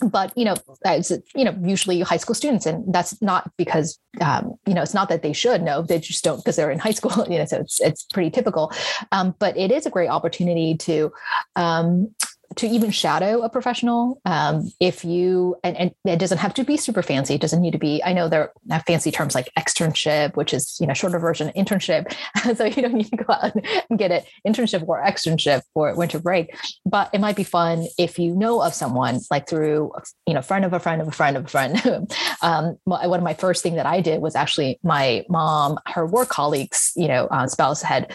but 0.00 0.36
you 0.36 0.44
know 0.44 0.54
as 0.84 1.10
you 1.34 1.44
know 1.44 1.56
usually 1.62 2.00
high 2.00 2.16
school 2.16 2.34
students 2.34 2.66
and 2.66 2.92
that's 2.94 3.20
not 3.20 3.50
because 3.56 3.98
um, 4.20 4.54
you 4.66 4.74
know 4.74 4.82
it's 4.82 4.94
not 4.94 5.08
that 5.08 5.22
they 5.22 5.32
should 5.32 5.62
know 5.62 5.82
they 5.82 5.98
just 5.98 6.22
don't 6.22 6.36
because 6.36 6.56
they're 6.56 6.70
in 6.70 6.78
high 6.78 6.92
school 6.92 7.26
you 7.30 7.38
know 7.38 7.44
so 7.44 7.58
it's 7.58 7.80
it's 7.80 8.04
pretty 8.04 8.30
typical 8.30 8.72
um, 9.10 9.34
but 9.38 9.56
it 9.56 9.72
is 9.72 9.86
a 9.86 9.90
great 9.90 10.08
opportunity 10.08 10.76
to 10.76 11.12
um, 11.56 12.14
to 12.58 12.66
even 12.66 12.90
shadow 12.90 13.42
a 13.42 13.48
professional 13.48 14.20
um, 14.24 14.70
if 14.80 15.04
you 15.04 15.56
and, 15.62 15.76
and, 15.76 15.94
it 16.04 16.18
doesn't 16.18 16.38
have 16.38 16.54
to 16.54 16.64
be 16.64 16.76
super 16.76 17.02
fancy. 17.02 17.34
It 17.34 17.40
doesn't 17.40 17.60
need 17.60 17.72
to 17.72 17.78
be 17.78 18.02
i 18.04 18.12
know 18.12 18.28
there 18.28 18.52
are 18.70 18.80
fancy 18.86 19.10
terms 19.10 19.34
like 19.34 19.48
externship 19.58 20.36
which 20.36 20.52
is 20.52 20.76
you 20.80 20.86
know 20.86 20.94
shorter 20.94 21.18
version 21.18 21.50
internship. 21.56 22.14
So 22.58 22.64
you 22.64 22.82
don't 22.82 22.94
need 22.94 23.10
to 23.10 23.16
go 23.16 23.32
out 23.32 23.52
and 23.90 23.98
get 23.98 24.10
an 24.10 24.22
internship 24.46 24.86
or 24.88 25.04
externship 25.04 25.62
for 25.74 25.94
winter 25.94 26.18
break. 26.18 26.56
But 26.86 27.10
it 27.12 27.20
might 27.20 27.36
be 27.36 27.44
fun 27.44 27.86
if 27.98 28.18
you 28.18 28.34
know 28.34 28.62
of 28.62 28.74
someone 28.74 29.20
like 29.30 29.48
through 29.48 29.92
you 30.26 30.34
know 30.34 30.42
friend 30.42 30.64
of 30.64 30.72
a 30.72 30.80
friend 30.80 31.02
of 31.02 31.08
a 31.08 31.12
friend 31.12 31.36
of 31.36 31.44
a 31.44 31.48
friend. 31.48 32.08
Um, 32.40 32.78
one 32.84 33.18
of 33.18 33.24
my 33.24 33.34
first 33.34 33.62
thing 33.64 33.74
that 33.74 33.86
i 33.86 34.00
did 34.00 34.20
was 34.20 34.36
actually 34.36 34.78
my 34.82 35.24
mom 35.28 35.78
her 35.86 36.06
work 36.06 36.28
colleagues 36.28 36.92
you 36.94 37.08
know 37.08 37.26
uh, 37.26 37.46
spouse 37.48 37.82
had 37.82 38.14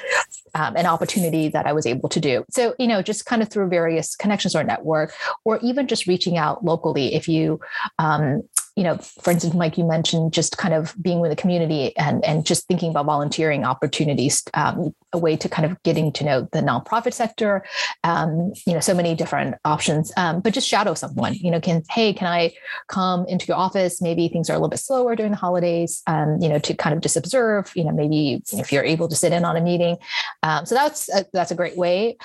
um, 0.54 0.76
an 0.76 0.86
opportunity 0.86 1.50
that 1.50 1.66
I 1.66 1.74
was 1.74 1.86
able 1.86 2.10
to 2.10 2.20
do. 2.20 2.46
So, 2.50 2.76
you 2.78 2.88
know, 2.88 3.02
just 3.02 3.26
kind 3.26 3.42
of 3.42 3.50
through 3.50 3.70
various 3.70 4.16
connections 4.16 4.56
or 4.56 4.64
network, 4.64 5.14
or 5.46 5.60
even 5.62 5.88
just 5.88 6.08
reaching 6.08 6.38
out 6.38 6.64
locally. 6.64 7.16
If 7.16 7.28
you, 7.28 7.60
um, 8.00 8.44
you 8.76 8.84
know, 8.84 8.98
for 8.98 9.30
instance, 9.32 9.54
Mike, 9.54 9.78
you 9.78 9.84
mentioned 9.84 10.34
just 10.34 10.58
kind 10.58 10.74
of 10.74 10.96
being 11.00 11.20
with 11.20 11.30
the 11.30 11.36
community 11.36 11.96
and 11.96 12.26
and 12.26 12.44
just 12.44 12.68
thinking 12.68 12.90
about 12.90 13.06
volunteering 13.06 13.64
opportunities, 13.66 14.44
um, 14.56 14.96
a 15.12 15.20
way 15.20 15.36
to 15.36 15.48
kind 15.48 15.70
of 15.70 15.82
getting 15.84 16.12
to 16.14 16.24
know 16.24 16.48
the 16.52 16.60
nonprofit 16.60 17.14
sector. 17.14 17.64
Um, 18.04 18.54
you 18.66 18.74
know, 18.74 18.80
so 18.80 18.96
many 18.96 19.14
different 19.14 19.56
options. 19.64 20.12
Um, 20.18 20.42
but 20.42 20.54
just 20.54 20.68
shadow 20.68 20.96
someone. 20.96 21.36
You 21.36 21.52
know, 21.52 21.62
can 21.62 21.84
hey, 21.90 22.14
can 22.14 22.28
I 22.28 22.54
come 22.88 23.28
into 23.28 23.46
your 23.46 23.58
office? 23.58 24.02
Maybe 24.02 24.28
things 24.28 24.50
are 24.50 24.54
a 24.54 24.58
little 24.58 24.70
bit 24.70 24.80
slower 24.80 25.16
during 25.16 25.32
the 25.32 25.38
holidays. 25.38 26.02
Um, 26.08 26.38
you 26.42 26.50
know, 26.50 26.58
to 26.60 26.74
kind 26.74 26.96
of 26.96 27.02
just 27.02 27.16
observe. 27.16 27.72
You 27.76 27.84
know, 27.84 27.92
maybe 27.92 28.42
if 28.54 28.72
you're 28.72 28.84
able 28.84 29.08
to 29.08 29.16
sit 29.16 29.34
in 29.34 29.46
on 29.46 29.56
a 29.56 29.62
meeting. 29.62 29.98
Um, 30.42 30.66
so 30.66 30.74
that's 30.74 31.10
a, 31.10 31.26
that's 31.32 31.52
a 31.52 31.56
great 31.56 31.78
way. 31.78 32.18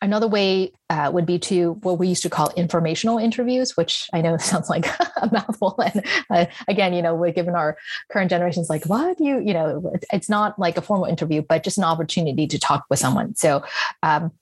Another 0.00 0.28
way 0.28 0.72
uh, 0.90 1.10
would 1.12 1.26
be 1.26 1.38
to 1.40 1.72
what 1.82 1.98
we 1.98 2.08
used 2.08 2.22
to 2.22 2.30
call 2.30 2.50
informational 2.56 3.18
interviews, 3.18 3.76
which 3.76 4.08
I 4.12 4.20
know 4.20 4.36
sounds 4.38 4.68
like 4.68 4.86
a 5.16 5.28
mouthful. 5.32 5.80
And 5.80 6.04
uh, 6.30 6.46
again, 6.68 6.92
you 6.92 7.02
know, 7.02 7.14
we're 7.14 7.32
given 7.32 7.54
our 7.54 7.76
current 8.10 8.30
generations, 8.30 8.70
like, 8.70 8.84
what 8.86 9.18
you, 9.20 9.40
you 9.40 9.52
know, 9.52 9.92
it's 10.12 10.28
not 10.28 10.58
like 10.58 10.76
a 10.76 10.82
formal 10.82 11.06
interview, 11.06 11.42
but 11.42 11.64
just 11.64 11.78
an 11.78 11.84
opportunity 11.84 12.46
to 12.46 12.58
talk 12.58 12.84
with 12.90 12.98
someone. 12.98 13.34
So, 13.34 13.64
um, 14.02 14.32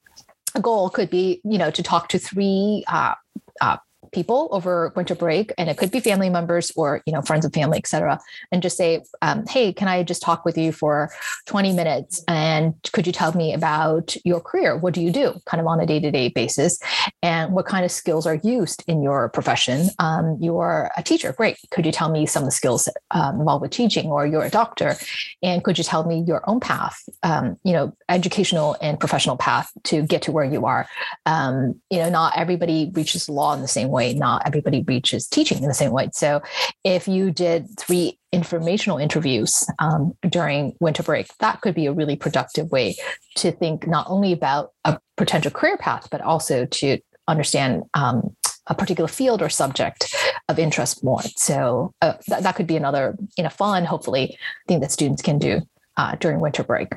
a 0.54 0.60
goal 0.60 0.88
could 0.88 1.10
be, 1.10 1.40
you 1.44 1.58
know, 1.58 1.70
to 1.70 1.82
talk 1.82 2.08
to 2.08 2.18
three 2.18 2.82
uh, 2.88 3.14
uh, 3.60 3.76
people 4.12 4.48
over 4.52 4.92
winter 4.96 5.14
break 5.14 5.52
and 5.58 5.68
it 5.68 5.76
could 5.76 5.90
be 5.90 6.00
family 6.00 6.30
members 6.30 6.72
or 6.76 7.02
you 7.06 7.12
know 7.12 7.22
friends 7.22 7.44
and 7.44 7.54
family 7.54 7.78
etc 7.78 8.18
and 8.52 8.62
just 8.62 8.76
say 8.76 9.02
um, 9.22 9.44
hey 9.46 9.72
can 9.72 9.88
i 9.88 10.02
just 10.02 10.22
talk 10.22 10.44
with 10.44 10.56
you 10.58 10.72
for 10.72 11.10
20 11.46 11.72
minutes? 11.72 12.22
And 12.28 12.74
could 12.92 13.06
you 13.06 13.12
tell 13.12 13.32
me 13.32 13.54
about 13.54 14.16
your 14.24 14.40
career? 14.40 14.76
What 14.76 14.94
do 14.94 15.00
you 15.02 15.10
do? 15.10 15.40
Kind 15.46 15.60
of 15.60 15.66
on 15.66 15.80
a 15.80 15.86
day-to-day 15.86 16.28
basis. 16.28 16.78
And 17.22 17.52
what 17.52 17.66
kind 17.66 17.84
of 17.84 17.90
skills 17.90 18.26
are 18.26 18.36
used 18.36 18.84
in 18.86 19.02
your 19.02 19.28
profession? 19.30 19.88
Um, 19.98 20.36
you're 20.40 20.90
a 20.96 21.02
teacher 21.02 21.32
great. 21.32 21.58
Could 21.70 21.86
you 21.86 21.92
tell 21.92 22.10
me 22.10 22.26
some 22.26 22.42
of 22.42 22.48
the 22.48 22.52
skills 22.52 22.88
um, 23.12 23.40
involved 23.40 23.62
with 23.62 23.70
teaching 23.70 24.06
or 24.06 24.26
you're 24.26 24.44
a 24.44 24.50
doctor? 24.50 24.96
And 25.42 25.62
could 25.62 25.78
you 25.78 25.84
tell 25.84 26.04
me 26.04 26.24
your 26.26 26.48
own 26.48 26.60
path 26.60 27.02
um, 27.22 27.56
you 27.64 27.72
know 27.72 27.96
educational 28.08 28.76
and 28.80 28.98
professional 28.98 29.36
path 29.36 29.70
to 29.84 30.02
get 30.02 30.22
to 30.22 30.32
where 30.32 30.44
you 30.44 30.66
are? 30.66 30.88
Um, 31.24 31.80
you 31.90 31.98
know 31.98 32.10
not 32.10 32.36
everybody 32.36 32.90
reaches 32.94 33.28
law 33.28 33.54
in 33.54 33.62
the 33.62 33.68
same 33.68 33.88
way 33.88 33.95
way. 33.98 34.14
Not 34.14 34.42
everybody 34.46 34.80
reaches 34.82 35.26
teaching 35.26 35.58
in 35.62 35.68
the 35.68 35.80
same 35.82 35.92
way. 35.98 36.08
So 36.12 36.42
if 36.84 37.02
you 37.08 37.30
did 37.30 37.60
three 37.78 38.18
informational 38.32 38.98
interviews 38.98 39.66
um, 39.78 40.02
during 40.28 40.60
winter 40.80 41.02
break, 41.02 41.26
that 41.38 41.60
could 41.62 41.74
be 41.74 41.86
a 41.86 41.92
really 41.92 42.16
productive 42.16 42.70
way 42.70 42.96
to 43.36 43.50
think 43.60 43.86
not 43.86 44.06
only 44.08 44.32
about 44.32 44.64
a 44.84 44.98
potential 45.16 45.50
career 45.50 45.78
path, 45.78 46.08
but 46.10 46.20
also 46.20 46.66
to 46.66 46.98
understand 47.26 47.82
um, 47.94 48.36
a 48.68 48.74
particular 48.74 49.08
field 49.08 49.42
or 49.42 49.48
subject 49.48 50.14
of 50.48 50.58
interest 50.58 51.04
more. 51.04 51.22
So 51.36 51.92
uh, 52.02 52.14
th- 52.28 52.42
that 52.42 52.56
could 52.56 52.66
be 52.66 52.76
another, 52.76 53.16
you 53.36 53.44
know, 53.44 53.50
fun, 53.50 53.84
hopefully, 53.84 54.38
thing 54.68 54.80
that 54.80 54.92
students 54.92 55.22
can 55.22 55.38
do 55.38 55.62
uh, 55.96 56.16
during 56.16 56.40
winter 56.40 56.64
break. 56.64 56.88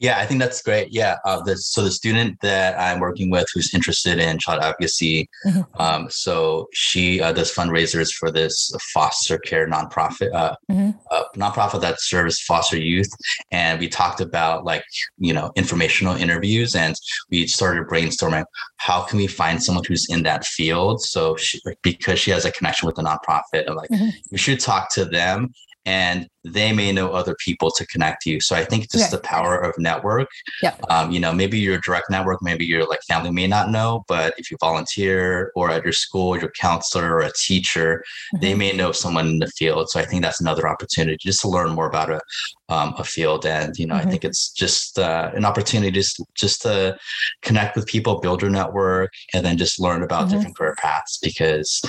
Yeah, 0.00 0.18
I 0.18 0.26
think 0.26 0.40
that's 0.40 0.60
great. 0.60 0.88
Yeah. 0.92 1.16
Uh, 1.24 1.40
the, 1.42 1.56
so 1.56 1.82
the 1.82 1.90
student 1.90 2.40
that 2.42 2.78
I'm 2.78 2.98
working 2.98 3.30
with 3.30 3.46
who's 3.54 3.72
interested 3.72 4.18
in 4.18 4.38
child 4.38 4.62
advocacy, 4.62 5.28
mm-hmm. 5.46 5.62
um, 5.80 6.10
so 6.10 6.68
she 6.72 7.20
uh, 7.20 7.32
does 7.32 7.54
fundraisers 7.54 8.12
for 8.12 8.30
this 8.30 8.72
foster 8.92 9.38
care 9.38 9.68
nonprofit, 9.68 10.34
uh, 10.34 10.56
mm-hmm. 10.70 10.90
Uh, 11.10 11.22
nonprofit 11.36 11.80
that 11.80 12.00
serves 12.00 12.40
foster 12.40 12.76
youth. 12.76 13.08
And 13.52 13.78
we 13.78 13.88
talked 13.88 14.20
about 14.20 14.64
like, 14.64 14.84
you 15.16 15.32
know, 15.32 15.52
informational 15.54 16.16
interviews 16.16 16.74
and 16.74 16.96
we 17.30 17.46
started 17.46 17.86
brainstorming 17.86 18.44
how 18.78 19.02
can 19.02 19.18
we 19.18 19.28
find 19.28 19.62
someone 19.62 19.84
who's 19.86 20.06
in 20.10 20.24
that 20.24 20.44
field. 20.44 21.02
So 21.02 21.36
she, 21.36 21.60
because 21.82 22.18
she 22.18 22.32
has 22.32 22.44
a 22.44 22.52
connection 22.52 22.86
with 22.86 22.96
the 22.96 23.02
nonprofit, 23.02 23.68
I'm 23.68 23.76
like, 23.76 23.90
mm-hmm. 23.90 24.10
you 24.30 24.38
should 24.38 24.60
talk 24.60 24.90
to 24.94 25.04
them 25.04 25.52
and 25.86 26.28
they 26.44 26.72
may 26.72 26.92
know 26.92 27.10
other 27.10 27.34
people 27.42 27.70
to 27.70 27.86
connect 27.86 28.26
you. 28.26 28.40
So 28.40 28.54
I 28.54 28.64
think 28.64 28.90
just 28.90 29.10
the 29.10 29.18
power 29.18 29.58
of 29.58 29.74
network. 29.78 30.28
Yeah. 30.62 30.76
Um, 30.90 31.10
you 31.10 31.18
know, 31.18 31.32
maybe 31.32 31.58
your 31.58 31.78
direct 31.78 32.10
network, 32.10 32.42
maybe 32.42 32.66
your 32.66 32.86
like 32.86 33.00
family 33.08 33.30
may 33.30 33.46
not 33.46 33.70
know, 33.70 34.04
but 34.08 34.34
if 34.36 34.50
you 34.50 34.58
volunteer 34.60 35.52
or 35.56 35.70
at 35.70 35.84
your 35.84 35.92
school, 35.92 36.38
your 36.38 36.50
counselor 36.50 37.14
or 37.14 37.20
a 37.20 37.32
teacher, 37.32 38.04
mm-hmm. 38.34 38.42
they 38.42 38.54
may 38.54 38.72
know 38.72 38.92
someone 38.92 39.26
in 39.26 39.38
the 39.38 39.50
field. 39.56 39.88
So 39.88 40.00
I 40.00 40.04
think 40.04 40.22
that's 40.22 40.40
another 40.40 40.68
opportunity 40.68 41.16
just 41.20 41.40
to 41.42 41.48
learn 41.48 41.70
more 41.70 41.86
about 41.86 42.10
a 42.10 42.20
um, 42.68 42.94
a 42.98 43.04
field. 43.04 43.44
And 43.46 43.76
you 43.78 43.86
know, 43.86 43.94
mm-hmm. 43.94 44.08
I 44.08 44.10
think 44.10 44.24
it's 44.24 44.50
just 44.50 44.98
uh, 44.98 45.30
an 45.34 45.44
opportunity 45.44 45.90
just 45.90 46.20
just 46.34 46.62
to 46.62 46.96
connect 47.42 47.76
with 47.76 47.86
people, 47.86 48.20
build 48.20 48.42
your 48.42 48.50
network, 48.50 49.12
and 49.32 49.44
then 49.44 49.56
just 49.56 49.80
learn 49.80 50.02
about 50.02 50.26
mm-hmm. 50.26 50.36
different 50.36 50.56
career 50.56 50.74
paths 50.78 51.18
because 51.22 51.82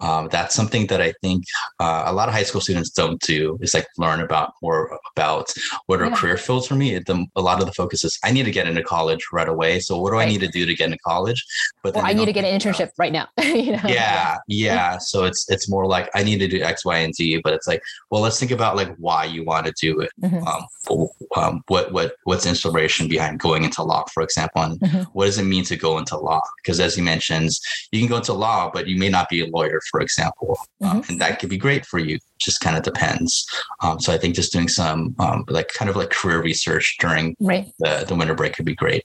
um, 0.00 0.28
that's 0.30 0.54
something 0.54 0.86
that 0.86 1.00
I 1.00 1.12
think 1.22 1.44
uh, 1.78 2.04
a 2.06 2.12
lot 2.12 2.28
of 2.28 2.34
high 2.34 2.42
school 2.42 2.60
students 2.60 2.90
don't 2.90 3.20
do 3.20 3.58
is 3.60 3.74
like 3.74 3.86
learn 3.98 4.20
about 4.20 4.54
more 4.62 4.98
about 5.14 5.52
what 5.86 6.00
are 6.00 6.06
yeah. 6.06 6.16
career 6.16 6.36
fields 6.36 6.66
for 6.66 6.74
me. 6.74 6.98
The, 6.98 7.26
a 7.36 7.40
lot 7.40 7.60
of 7.60 7.66
the 7.66 7.72
focus 7.72 8.04
is 8.04 8.18
I 8.24 8.32
need 8.32 8.44
to 8.44 8.50
get 8.50 8.66
into 8.66 8.82
college 8.82 9.26
right 9.32 9.48
away. 9.48 9.80
So 9.80 9.98
what 9.98 10.10
do 10.10 10.16
right. 10.16 10.26
I 10.26 10.30
need 10.30 10.40
to 10.40 10.48
do 10.48 10.66
to 10.66 10.74
get 10.74 10.86
into 10.86 10.98
college? 10.98 11.44
But 11.82 11.96
I 11.96 12.12
need 12.12 12.26
to 12.26 12.32
get 12.32 12.44
an 12.44 12.58
internship 12.58 12.84
about, 12.84 12.98
right 12.98 13.12
now. 13.12 13.28
you 13.42 13.72
know? 13.72 13.82
Yeah, 13.86 14.36
yeah. 14.48 14.98
So 14.98 15.24
it's 15.24 15.48
it's 15.50 15.68
more 15.68 15.86
like 15.86 16.08
I 16.14 16.22
need 16.22 16.38
to 16.38 16.48
do 16.48 16.62
X, 16.62 16.84
Y, 16.84 16.98
and 16.98 17.14
Z. 17.14 17.40
But 17.42 17.52
it's 17.52 17.66
like, 17.66 17.82
well, 18.10 18.22
let's 18.22 18.38
think 18.38 18.50
about 18.52 18.76
like 18.76 18.94
why 18.96 19.24
you 19.24 19.44
want 19.44 19.66
to 19.66 19.72
do 19.80 20.00
it. 20.00 20.10
Mm-hmm. 20.22 20.46
Um, 20.46 21.08
um, 21.36 21.62
what 21.68 21.92
what 21.92 22.14
what's 22.24 22.46
inspiration 22.46 23.08
behind 23.08 23.38
going 23.38 23.64
into 23.64 23.82
law, 23.82 24.04
for 24.12 24.22
example, 24.22 24.62
and 24.62 24.80
mm-hmm. 24.80 25.02
what 25.12 25.26
does 25.26 25.38
it 25.38 25.44
mean 25.44 25.64
to 25.64 25.76
go 25.76 25.98
into 25.98 26.16
law? 26.16 26.40
Because 26.62 26.80
as 26.80 26.94
he 26.94 27.02
mentions, 27.02 27.60
you 27.92 28.00
can 28.00 28.08
go 28.08 28.16
into 28.16 28.32
law, 28.32 28.70
but 28.72 28.86
you 28.86 28.98
may 28.98 29.08
not 29.08 29.28
be 29.28 29.42
a 29.42 29.46
lawyer 29.46 29.80
for 29.90 30.00
example, 30.00 30.58
um, 30.82 30.88
mm-hmm. 30.88 30.96
um, 30.98 31.04
and 31.08 31.20
that 31.20 31.38
could 31.38 31.50
be 31.50 31.58
great 31.58 31.86
for 31.86 31.98
you. 31.98 32.18
Just 32.38 32.60
kind 32.60 32.76
of 32.76 32.82
depends. 32.82 33.46
Um, 33.80 34.00
so 34.00 34.12
I 34.12 34.18
think 34.18 34.34
just 34.34 34.52
doing 34.52 34.68
some 34.68 35.14
um, 35.18 35.44
like 35.48 35.68
kind 35.68 35.90
of 35.90 35.96
like 35.96 36.10
career 36.10 36.42
research 36.42 36.96
during 37.00 37.36
right. 37.40 37.70
the 37.78 38.04
the 38.06 38.14
winter 38.14 38.34
break 38.34 38.54
could 38.54 38.66
be 38.66 38.74
great. 38.74 39.04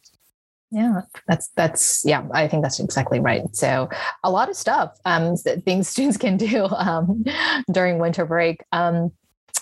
Yeah, 0.71 1.01
that's 1.27 1.49
that's 1.55 2.03
yeah. 2.05 2.27
I 2.33 2.47
think 2.47 2.63
that's 2.63 2.79
exactly 2.79 3.19
right. 3.19 3.43
So 3.53 3.89
a 4.23 4.31
lot 4.31 4.49
of 4.49 4.55
stuff, 4.55 4.97
um, 5.05 5.35
things 5.37 5.87
students 5.95 6.17
can 6.17 6.37
do 6.37 6.65
um, 6.65 7.23
during 7.71 7.99
winter 7.99 8.25
break. 8.25 8.63
Um, 8.71 9.11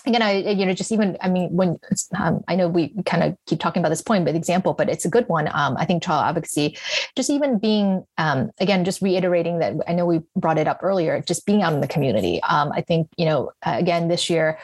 again, 0.06 0.22
I 0.22 0.38
you 0.38 0.66
know 0.66 0.72
just 0.72 0.92
even 0.92 1.16
I 1.20 1.28
mean 1.28 1.50
when 1.50 1.78
um, 2.18 2.44
I 2.48 2.56
know 2.56 2.68
we 2.68 2.92
kind 3.06 3.22
of 3.22 3.36
keep 3.46 3.60
talking 3.60 3.80
about 3.80 3.90
this 3.90 4.02
point, 4.02 4.24
but 4.24 4.34
example, 4.34 4.74
but 4.74 4.88
it's 4.88 5.04
a 5.04 5.10
good 5.10 5.28
one. 5.28 5.48
Um, 5.52 5.76
I 5.78 5.84
think 5.84 6.02
child 6.02 6.24
advocacy, 6.24 6.76
just 7.16 7.30
even 7.30 7.58
being 7.58 8.04
um, 8.18 8.50
again, 8.58 8.84
just 8.84 9.02
reiterating 9.02 9.58
that 9.58 9.74
I 9.88 9.92
know 9.92 10.06
we 10.06 10.20
brought 10.36 10.58
it 10.58 10.68
up 10.68 10.80
earlier, 10.82 11.22
just 11.22 11.46
being 11.46 11.62
out 11.62 11.72
in 11.72 11.80
the 11.80 11.88
community. 11.88 12.42
Um, 12.42 12.72
I 12.72 12.80
think 12.80 13.08
you 13.16 13.26
know 13.26 13.52
again 13.62 14.08
this 14.08 14.28
year. 14.28 14.58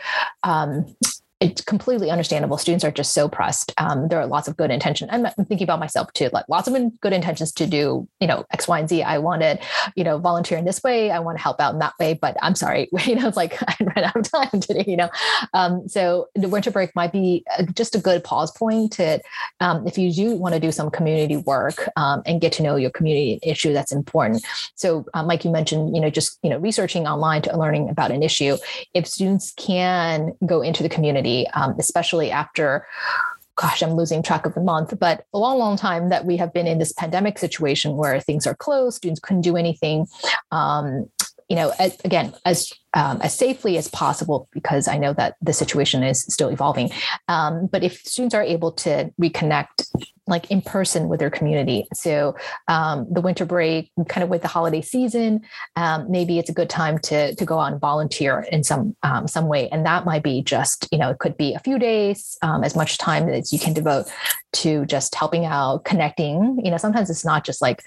It's 1.40 1.62
completely 1.62 2.11
understandable. 2.11 2.59
Students 2.59 2.85
are 2.85 2.90
just 2.90 3.12
so 3.12 3.29
pressed. 3.29 3.72
Um, 3.79 4.09
there 4.09 4.20
are 4.20 4.26
lots 4.26 4.46
of 4.46 4.57
good 4.57 4.70
intentions. 4.70 5.11
I'm, 5.12 5.24
I'm 5.26 5.44
thinking 5.46 5.64
about 5.64 5.81
myself 5.81 6.12
too, 6.12 6.29
like 6.33 6.44
lots 6.48 6.68
of 6.68 7.00
good 7.00 7.12
intentions 7.12 7.50
to 7.53 7.66
do, 7.66 8.07
you 8.20 8.26
know, 8.26 8.44
X, 8.53 8.68
Y, 8.68 8.79
and 8.79 8.88
Z. 8.88 9.03
I 9.03 9.18
wanted, 9.18 9.59
you 9.96 10.05
know, 10.05 10.18
volunteer 10.18 10.59
in 10.59 10.66
this 10.66 10.83
way. 10.83 11.11
I 11.11 11.18
want 11.18 11.38
to 11.38 11.42
help 11.42 11.59
out 11.59 11.72
in 11.72 11.79
that 11.79 11.94
way, 11.98 12.12
but 12.12 12.37
I'm 12.42 12.55
sorry, 12.55 12.90
you 13.07 13.14
know, 13.14 13.26
it's 13.26 13.38
like 13.38 13.57
I 13.68 13.76
ran 13.81 14.05
out 14.05 14.16
of 14.16 14.31
time 14.31 14.61
today, 14.61 14.85
you 14.87 14.96
know. 14.96 15.09
Um, 15.55 15.88
so 15.88 16.29
the 16.35 16.48
winter 16.48 16.70
break 16.70 16.94
might 16.94 17.12
be 17.12 17.44
uh, 17.59 17.64
just 17.74 17.94
a 17.94 17.98
good 17.98 18.22
pause 18.22 18.53
point 18.53 18.92
to, 18.92 19.20
um, 19.61 19.87
if 19.87 19.96
you 19.96 20.12
do 20.12 20.37
want 20.37 20.55
to 20.55 20.61
do 20.61 20.70
some 20.70 20.90
community 20.90 21.38
work 21.38 21.88
um, 21.96 22.22
and 22.26 22.40
get 22.40 22.53
to 22.53 22.62
know 22.62 22.76
your 22.76 22.90
community 22.90 23.38
issue, 23.42 23.72
that's 23.72 23.92
important. 23.92 24.44
So, 24.74 25.07
like 25.24 25.44
you 25.44 25.50
mentioned, 25.50 25.94
you 25.94 26.03
know, 26.03 26.11
just 26.11 26.38
you 26.42 26.50
know, 26.50 26.59
researching 26.59 27.07
online 27.07 27.42
to 27.42 27.57
learning 27.57 27.88
about 27.88 28.11
an 28.11 28.22
issue. 28.22 28.57
If 28.94 29.07
students 29.07 29.53
can 29.57 30.33
go 30.44 30.62
into 30.62 30.83
the 30.83 30.88
community, 30.88 31.30
um, 31.55 31.75
especially 31.79 32.31
after 32.31 32.87
gosh, 33.61 33.83
I'm 33.83 33.93
losing 33.93 34.23
track 34.23 34.47
of 34.47 34.55
the 34.55 34.61
month, 34.62 34.99
but 34.99 35.27
a 35.35 35.38
long, 35.38 35.59
long 35.59 35.77
time 35.77 36.09
that 36.09 36.25
we 36.25 36.38
have 36.38 36.51
been 36.51 36.66
in 36.66 36.79
this 36.79 36.95
pandemic 36.95 37.38
situation 37.38 37.95
where 37.97 38.19
things 38.19 38.47
are 38.47 38.55
closed, 38.55 38.97
students 38.97 39.21
couldn't 39.21 39.43
do 39.43 39.55
anything. 39.55 40.07
Um, 40.51 41.11
you 41.51 41.57
know, 41.57 41.73
as, 41.81 41.99
again, 42.05 42.33
as 42.45 42.73
um, 42.95 43.21
as 43.23 43.37
safely 43.37 43.77
as 43.77 43.89
possible, 43.89 44.49
because 44.53 44.87
I 44.87 44.99
know 44.99 45.13
that 45.15 45.35
the 45.43 45.53
situation 45.53 46.03
is 46.05 46.23
still 46.23 46.49
evolving. 46.49 46.91
Um, 47.29 47.67
but 47.67 47.83
if 47.83 48.01
students 48.03 48.35
are 48.35 48.43
able 48.43 48.73
to 48.73 49.13
reconnect, 49.21 49.87
like 50.27 50.49
in 50.51 50.63
person 50.63 51.09
with 51.09 51.19
their 51.19 51.31
community, 51.31 51.89
so 51.93 52.37
um, 52.69 53.07
the 53.11 53.21
winter 53.21 53.45
break, 53.45 53.91
kind 54.09 54.23
of 54.23 54.31
with 54.31 54.43
the 54.43 54.49
holiday 54.49 54.81
season, 54.81 55.41
um, 55.75 56.09
maybe 56.09 56.39
it's 56.39 56.51
a 56.51 56.55
good 56.55 56.71
time 56.71 56.99
to 57.01 57.35
to 57.35 57.45
go 57.45 57.59
out 57.59 57.73
and 57.73 57.81
volunteer 57.81 58.47
in 58.53 58.63
some 58.63 58.97
um, 59.03 59.27
some 59.27 59.49
way, 59.49 59.69
and 59.71 59.85
that 59.85 60.05
might 60.05 60.23
be 60.23 60.43
just 60.43 60.87
you 60.93 60.99
know 60.99 61.11
it 61.11 61.19
could 61.19 61.37
be 61.37 61.53
a 61.55 61.59
few 61.59 61.81
days, 61.81 62.39
um, 62.43 62.63
as 62.63 62.77
much 62.77 62.97
time 62.99 63.29
as 63.29 63.53
you 63.53 63.59
can 63.59 63.73
devote 63.73 64.07
to 64.53 64.87
just 64.87 65.17
helping 65.17 65.47
out, 65.47 65.85
connecting. 65.85 66.61
You 66.65 66.71
know, 66.71 66.77
sometimes 66.77 67.11
it's 67.11 67.25
not 67.25 67.45
just 67.45 67.61
like 67.61 67.83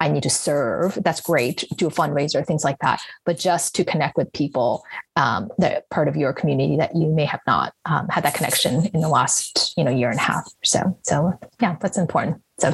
I 0.00 0.08
need 0.08 0.22
to 0.22 0.30
serve. 0.30 0.98
That's 1.04 1.20
great. 1.20 1.64
Do 1.76 1.86
a 1.86 1.90
fundraiser, 1.90 2.44
things 2.44 2.64
like 2.64 2.78
that. 2.80 3.00
But 3.24 3.38
just 3.38 3.74
to 3.76 3.84
connect 3.84 4.16
with 4.16 4.32
people 4.32 4.82
um, 5.16 5.50
that 5.58 5.88
part 5.90 6.08
of 6.08 6.16
your 6.16 6.32
community 6.32 6.76
that 6.78 6.96
you 6.96 7.06
may 7.06 7.26
have 7.26 7.40
not 7.46 7.74
um, 7.84 8.08
had 8.08 8.24
that 8.24 8.34
connection 8.34 8.86
in 8.86 9.00
the 9.00 9.08
last 9.08 9.74
you 9.76 9.84
know 9.84 9.90
year 9.90 10.10
and 10.10 10.18
a 10.18 10.22
half 10.22 10.46
or 10.46 10.64
so. 10.64 10.98
So 11.02 11.38
yeah, 11.60 11.76
that's 11.80 11.98
important. 11.98 12.42
So, 12.58 12.72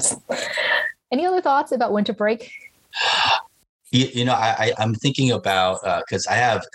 any 1.12 1.27
other 1.27 1.41
thoughts 1.41 1.73
about 1.73 1.93
winter 1.93 2.12
break? 2.12 2.51
You, 3.93 4.09
you 4.12 4.25
know, 4.25 4.33
I, 4.33 4.73
I 4.77 4.83
am 4.83 4.97
thinking 4.97 5.31
about 5.31 5.79
because 6.09 6.27
uh, 6.27 6.33
I 6.33 6.35
have 6.35 6.67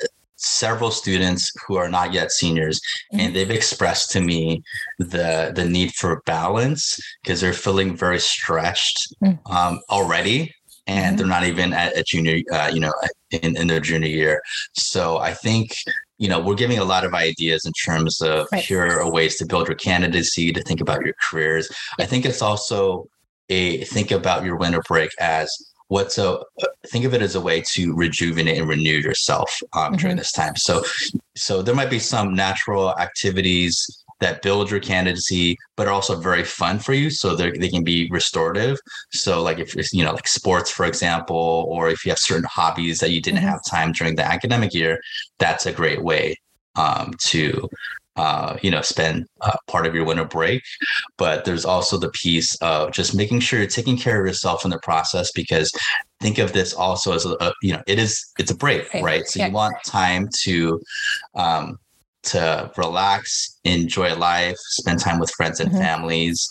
several 0.42 0.92
students 0.92 1.52
who 1.66 1.76
are 1.76 1.90
not 1.90 2.14
yet 2.14 2.32
seniors 2.32 2.80
mm-hmm. 2.80 3.20
and 3.20 3.36
they've 3.36 3.52
expressed 3.52 4.12
to 4.12 4.22
me 4.22 4.62
the 4.98 5.52
the 5.56 5.66
need 5.66 5.92
for 5.94 6.22
balance 6.26 7.00
because 7.22 7.42
they're 7.42 7.54
feeling 7.54 7.96
very 7.96 8.20
stretched 8.20 9.16
mm-hmm. 9.24 9.52
um, 9.52 9.80
already 9.90 10.54
and 10.88 11.06
mm-hmm. 11.06 11.18
they're 11.18 11.28
not 11.28 11.44
even 11.44 11.74
at 11.74 11.96
a 11.98 12.04
junior 12.04 12.42
uh, 12.52 12.70
you 12.74 12.80
know 12.80 12.94
in, 13.32 13.56
in 13.56 13.68
their 13.68 13.80
junior 13.80 14.10
year 14.10 14.42
so 14.74 15.18
i 15.18 15.34
think 15.34 15.76
you 16.18 16.28
know 16.28 16.40
we're 16.40 16.56
giving 16.56 16.80
a 16.80 16.84
lot 16.84 17.06
of 17.06 17.14
ideas 17.14 17.66
in 17.66 17.72
terms 17.74 18.22
of 18.22 18.48
right. 18.52 18.64
here 18.64 18.84
are 18.84 19.12
ways 19.12 19.38
to 19.38 19.46
build 19.46 19.68
your 19.68 19.76
candidacy 19.76 20.52
to 20.52 20.62
think 20.64 20.82
about 20.82 21.06
your 21.06 21.16
careers 21.30 21.70
i 22.00 22.06
think 22.06 22.26
it's 22.26 22.42
also 22.42 23.06
a 23.50 23.84
think 23.86 24.12
about 24.12 24.44
your 24.44 24.56
winter 24.56 24.82
break 24.88 25.12
as 25.20 25.71
what's 25.92 26.18
a 26.18 26.40
think 26.88 27.04
of 27.04 27.14
it 27.14 27.22
as 27.22 27.36
a 27.36 27.42
way 27.42 27.60
to 27.60 27.94
rejuvenate 27.94 28.58
and 28.58 28.70
renew 28.70 28.98
yourself 28.98 29.62
um, 29.74 29.84
mm-hmm. 29.84 29.96
during 29.98 30.16
this 30.16 30.32
time 30.32 30.56
so 30.56 30.82
so 31.36 31.62
there 31.62 31.76
might 31.76 31.90
be 31.90 32.00
some 32.00 32.34
natural 32.34 32.98
activities 32.98 34.06
that 34.22 34.42
build 34.42 34.72
your 34.72 34.80
candidacy 34.80 35.58
but 35.76 35.88
are 35.88 35.94
also 35.94 36.16
very 36.16 36.46
fun 36.46 36.80
for 36.80 36.94
you 36.94 37.10
so 37.10 37.36
they 37.36 37.68
can 37.68 37.84
be 37.84 38.08
restorative 38.10 38.80
so 39.12 39.44
like 39.44 39.60
if 39.60 39.76
you 39.92 40.06
know 40.06 40.14
like 40.14 40.30
sports 40.30 40.72
for 40.72 40.86
example 40.86 41.66
or 41.68 41.90
if 41.90 42.06
you 42.06 42.10
have 42.10 42.20
certain 42.20 42.48
hobbies 42.50 43.00
that 43.00 43.12
you 43.12 43.22
didn't 43.22 43.40
mm-hmm. 43.40 43.50
have 43.50 43.60
time 43.70 43.92
during 43.92 44.16
the 44.16 44.26
academic 44.26 44.74
year 44.74 44.98
that's 45.40 45.66
a 45.66 45.74
great 45.74 46.02
way 46.02 46.34
um, 46.76 47.12
to 47.20 47.68
uh, 48.22 48.56
you 48.62 48.70
know, 48.70 48.84
spend 48.84 49.26
uh, 49.42 49.58
part 49.68 49.88
of 49.88 49.96
your 49.96 50.06
winter 50.06 50.24
break. 50.26 50.62
But 51.18 51.44
there's 51.44 51.66
also 51.66 51.98
the 51.98 52.12
piece 52.12 52.56
of 52.58 52.92
just 52.92 53.16
making 53.16 53.40
sure 53.40 53.58
you're 53.58 53.68
taking 53.68 53.98
care 53.98 54.22
of 54.22 54.28
yourself 54.28 54.64
in 54.64 54.70
the 54.70 54.78
process 54.84 55.32
because 55.32 55.72
think 56.20 56.38
of 56.38 56.54
this 56.54 56.72
also 56.72 57.14
as 57.14 57.26
a, 57.26 57.32
a 57.42 57.52
you 57.64 57.74
know, 57.74 57.82
it 57.88 57.98
is 57.98 58.24
it's 58.38 58.52
a 58.52 58.56
break, 58.56 58.94
right? 58.94 59.04
right? 59.04 59.26
So 59.26 59.40
yeah. 59.40 59.48
you 59.48 59.54
want 59.54 59.74
time 59.84 60.30
to 60.44 60.80
um, 61.34 61.80
to 62.26 62.72
relax, 62.78 63.58
enjoy 63.64 64.16
life, 64.16 64.58
spend 64.58 65.00
time 65.00 65.18
with 65.20 65.32
friends 65.32 65.60
and 65.60 65.72
mm-hmm. 65.72 65.82
families, 65.82 66.48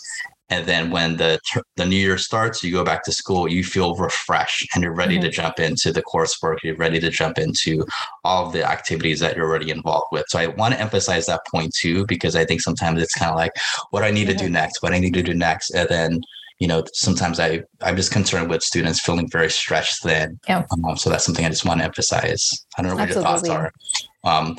and 0.51 0.65
then 0.67 0.91
when 0.91 1.17
the 1.17 1.39
the 1.77 1.85
new 1.85 1.95
year 1.95 2.17
starts 2.17 2.61
you 2.61 2.71
go 2.71 2.83
back 2.83 3.03
to 3.03 3.11
school 3.11 3.47
you 3.47 3.63
feel 3.63 3.95
refreshed 3.95 4.67
and 4.75 4.83
you're 4.83 4.93
ready 4.93 5.15
mm-hmm. 5.15 5.23
to 5.23 5.29
jump 5.31 5.59
into 5.59 5.91
the 5.91 6.03
coursework 6.03 6.57
you're 6.63 6.75
ready 6.75 6.99
to 6.99 7.09
jump 7.09 7.39
into 7.39 7.83
all 8.23 8.45
of 8.45 8.53
the 8.53 8.63
activities 8.63 9.19
that 9.19 9.35
you're 9.35 9.47
already 9.47 9.71
involved 9.71 10.07
with 10.11 10.25
so 10.27 10.37
i 10.37 10.45
want 10.47 10.73
to 10.73 10.79
emphasize 10.79 11.25
that 11.25 11.41
point 11.49 11.73
too 11.73 12.05
because 12.05 12.35
i 12.35 12.45
think 12.45 12.61
sometimes 12.61 13.01
it's 13.01 13.15
kind 13.15 13.31
of 13.31 13.37
like 13.37 13.53
what 13.89 14.03
i 14.03 14.11
need 14.11 14.27
mm-hmm. 14.27 14.37
to 14.37 14.45
do 14.45 14.49
next 14.49 14.83
what 14.83 14.93
i 14.93 14.99
need 14.99 15.13
to 15.13 15.23
do 15.23 15.33
next 15.33 15.71
and 15.71 15.89
then 15.89 16.21
you 16.59 16.67
know 16.67 16.83
sometimes 16.93 17.39
i 17.39 17.61
i'm 17.81 17.95
just 17.95 18.11
concerned 18.11 18.49
with 18.49 18.61
students 18.61 19.01
feeling 19.01 19.27
very 19.29 19.49
stretched 19.49 20.03
thin 20.03 20.39
yeah. 20.47 20.65
Um, 20.85 20.97
so 20.97 21.09
that's 21.09 21.25
something 21.25 21.45
i 21.45 21.49
just 21.49 21.65
want 21.65 21.79
to 21.79 21.85
emphasize 21.85 22.47
i 22.77 22.81
don't 22.81 22.91
know 22.91 22.95
what 22.95 23.09
Absolutely. 23.09 23.29
your 23.29 23.39
thoughts 23.39 23.49
are 23.49 23.71
um, 24.23 24.57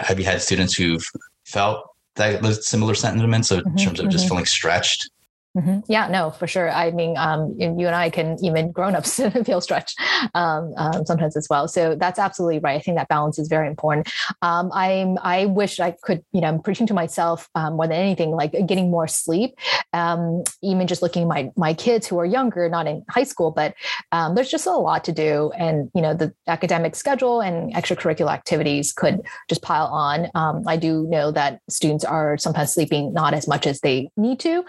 have 0.00 0.18
you 0.18 0.24
had 0.24 0.42
students 0.42 0.74
who've 0.74 1.04
felt 1.44 1.86
that 2.16 2.42
similar 2.64 2.94
sentiments 2.94 3.52
in 3.52 3.60
mm-hmm, 3.60 3.76
terms 3.76 4.00
of 4.00 4.06
mm-hmm. 4.06 4.10
just 4.10 4.26
feeling 4.26 4.46
stretched 4.46 5.08
Mm-hmm. 5.56 5.80
Yeah, 5.88 6.08
no, 6.08 6.30
for 6.30 6.46
sure. 6.46 6.70
I 6.70 6.90
mean, 6.90 7.16
um, 7.16 7.54
you 7.58 7.86
and 7.86 7.94
I 7.94 8.10
can 8.10 8.36
even 8.44 8.72
grown-ups 8.72 9.20
feel 9.46 9.62
stretched 9.62 9.98
um, 10.34 10.74
um, 10.76 11.06
sometimes 11.06 11.34
as 11.34 11.46
well. 11.48 11.66
So 11.66 11.94
that's 11.94 12.18
absolutely 12.18 12.58
right. 12.58 12.76
I 12.76 12.80
think 12.80 12.98
that 12.98 13.08
balance 13.08 13.38
is 13.38 13.48
very 13.48 13.66
important. 13.66 14.12
Um, 14.42 14.70
I'm 14.74 15.16
I 15.22 15.46
wish 15.46 15.80
I 15.80 15.92
could, 16.02 16.22
you 16.32 16.42
know, 16.42 16.48
I'm 16.48 16.60
preaching 16.60 16.86
to 16.88 16.94
myself 16.94 17.48
um, 17.54 17.76
more 17.76 17.86
than 17.86 17.96
anything, 17.96 18.32
like 18.32 18.52
getting 18.66 18.90
more 18.90 19.08
sleep. 19.08 19.54
Um, 19.94 20.44
even 20.62 20.86
just 20.86 21.00
looking 21.00 21.22
at 21.22 21.28
my 21.28 21.50
my 21.56 21.72
kids 21.72 22.06
who 22.06 22.18
are 22.18 22.26
younger, 22.26 22.68
not 22.68 22.86
in 22.86 23.02
high 23.08 23.24
school, 23.24 23.50
but 23.50 23.74
there's 24.12 24.50
just 24.50 24.66
a 24.66 24.72
lot 24.72 25.04
to 25.04 25.12
do, 25.12 25.52
and 25.56 25.90
you 25.94 26.02
know, 26.02 26.12
the 26.12 26.34
academic 26.48 26.94
schedule 26.94 27.40
and 27.40 27.72
extracurricular 27.74 28.30
activities 28.30 28.92
could 28.92 29.22
just 29.48 29.62
pile 29.62 29.86
on. 29.86 30.28
I 30.66 30.76
do 30.76 31.06
know 31.08 31.30
that 31.30 31.60
students 31.70 32.04
are 32.04 32.36
sometimes 32.36 32.74
sleeping 32.74 33.14
not 33.14 33.32
as 33.32 33.48
much 33.48 33.66
as 33.66 33.80
they 33.80 34.10
need 34.16 34.38
to. 34.40 34.64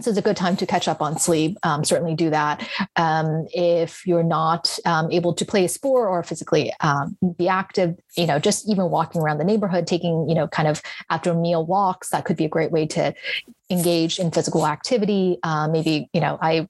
So 0.00 0.10
it's 0.10 0.18
a 0.18 0.22
good 0.22 0.36
time 0.36 0.56
to 0.58 0.66
catch 0.66 0.86
up 0.86 1.02
on 1.02 1.18
sleep. 1.18 1.56
Um, 1.64 1.84
certainly 1.84 2.14
do 2.14 2.30
that. 2.30 2.66
Um, 2.94 3.46
if 3.52 4.06
you're 4.06 4.22
not 4.22 4.78
um, 4.84 5.10
able 5.10 5.34
to 5.34 5.44
play 5.44 5.64
a 5.64 5.68
sport 5.68 6.08
or 6.08 6.22
physically 6.22 6.72
um, 6.80 7.16
be 7.36 7.48
active, 7.48 7.98
you 8.16 8.26
know, 8.26 8.38
just 8.38 8.68
even 8.68 8.90
walking 8.90 9.20
around 9.20 9.38
the 9.38 9.44
neighborhood, 9.44 9.86
taking, 9.86 10.28
you 10.28 10.36
know, 10.36 10.46
kind 10.46 10.68
of 10.68 10.80
after 11.10 11.34
meal 11.34 11.66
walks, 11.66 12.10
that 12.10 12.24
could 12.24 12.36
be 12.36 12.44
a 12.44 12.48
great 12.48 12.70
way 12.70 12.86
to 12.86 13.12
engage 13.70 14.18
in 14.18 14.30
physical 14.30 14.66
activity. 14.66 15.38
Uh, 15.42 15.68
maybe, 15.68 16.08
you 16.12 16.20
know, 16.20 16.38
I 16.40 16.68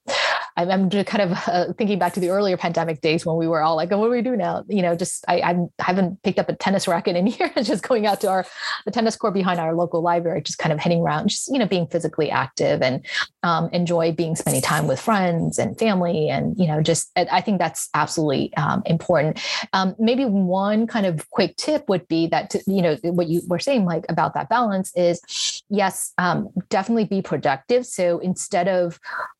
I'm 0.67 0.91
kind 0.91 1.23
of 1.23 1.39
uh, 1.47 1.73
thinking 1.75 1.99
back 1.99 2.15
to 2.15 2.21
the 2.21 2.31
earlier 2.31 2.57
pandemic 2.57 3.01
days 3.01 3.25
when 3.25 3.37
we 3.37 3.47
were 3.47 3.63
all 3.63 3.77
like, 3.77 3.93
oh, 3.93 3.99
what 3.99 4.07
do 4.07 4.11
we 4.11 4.23
do 4.23 4.37
now? 4.37 4.65
You 4.69 4.83
know, 4.83 4.97
just 4.97 5.25
I, 5.29 5.41
I 5.41 5.83
haven't 5.83 6.23
picked 6.23 6.39
up 6.39 6.49
a 6.49 6.57
tennis 6.57 6.89
racket 6.89 7.17
in 7.17 7.27
years, 7.39 7.67
just 7.67 7.87
going 7.87 8.07
out 8.07 8.21
to 8.23 8.29
our 8.29 8.47
the 8.85 8.91
tennis 8.91 9.17
court 9.17 9.35
behind 9.35 9.61
our 9.61 9.75
local 9.75 10.03
library, 10.03 10.43
just 10.43 10.59
kind 10.59 10.73
of 10.73 10.81
heading 10.81 11.01
around, 11.01 11.29
just 11.29 11.49
you 11.49 11.59
know, 11.59 11.67
being 11.67 11.87
physically 11.87 12.31
active 12.31 12.83
and 12.83 13.07
um, 13.43 13.69
enjoy 13.73 14.13
being 14.13 14.35
spending 14.35 14.63
time 14.63 14.89
with 14.89 15.01
friends 15.01 15.59
and 15.59 15.79
family, 15.79 16.29
and 16.29 16.59
you 16.59 16.67
know, 16.67 16.83
just 16.83 17.11
I 17.17 17.41
think 17.41 17.59
that's 17.59 17.89
absolutely 17.95 18.53
um, 18.57 18.83
important. 18.85 19.41
Um, 19.73 19.95
maybe 19.99 20.25
one 20.25 20.87
kind 20.87 21.07
of 21.07 21.29
quick 21.31 21.57
tip 21.57 21.89
would 21.89 22.09
be 22.09 22.27
that 22.29 22.51
to, 22.51 22.63
you 22.67 22.83
know 22.83 22.97
what 23.03 23.29
you 23.29 23.43
were 23.47 23.61
saying, 23.61 23.85
like 23.85 24.05
about 24.09 24.35
that 24.35 24.49
balance 24.49 24.93
is 24.97 25.58
yes, 25.71 26.13
um, 26.19 26.49
definitely 26.69 27.05
be 27.05 27.23
productive. 27.23 27.87
So 27.87 28.19
instead 28.19 28.69
of 28.69 28.99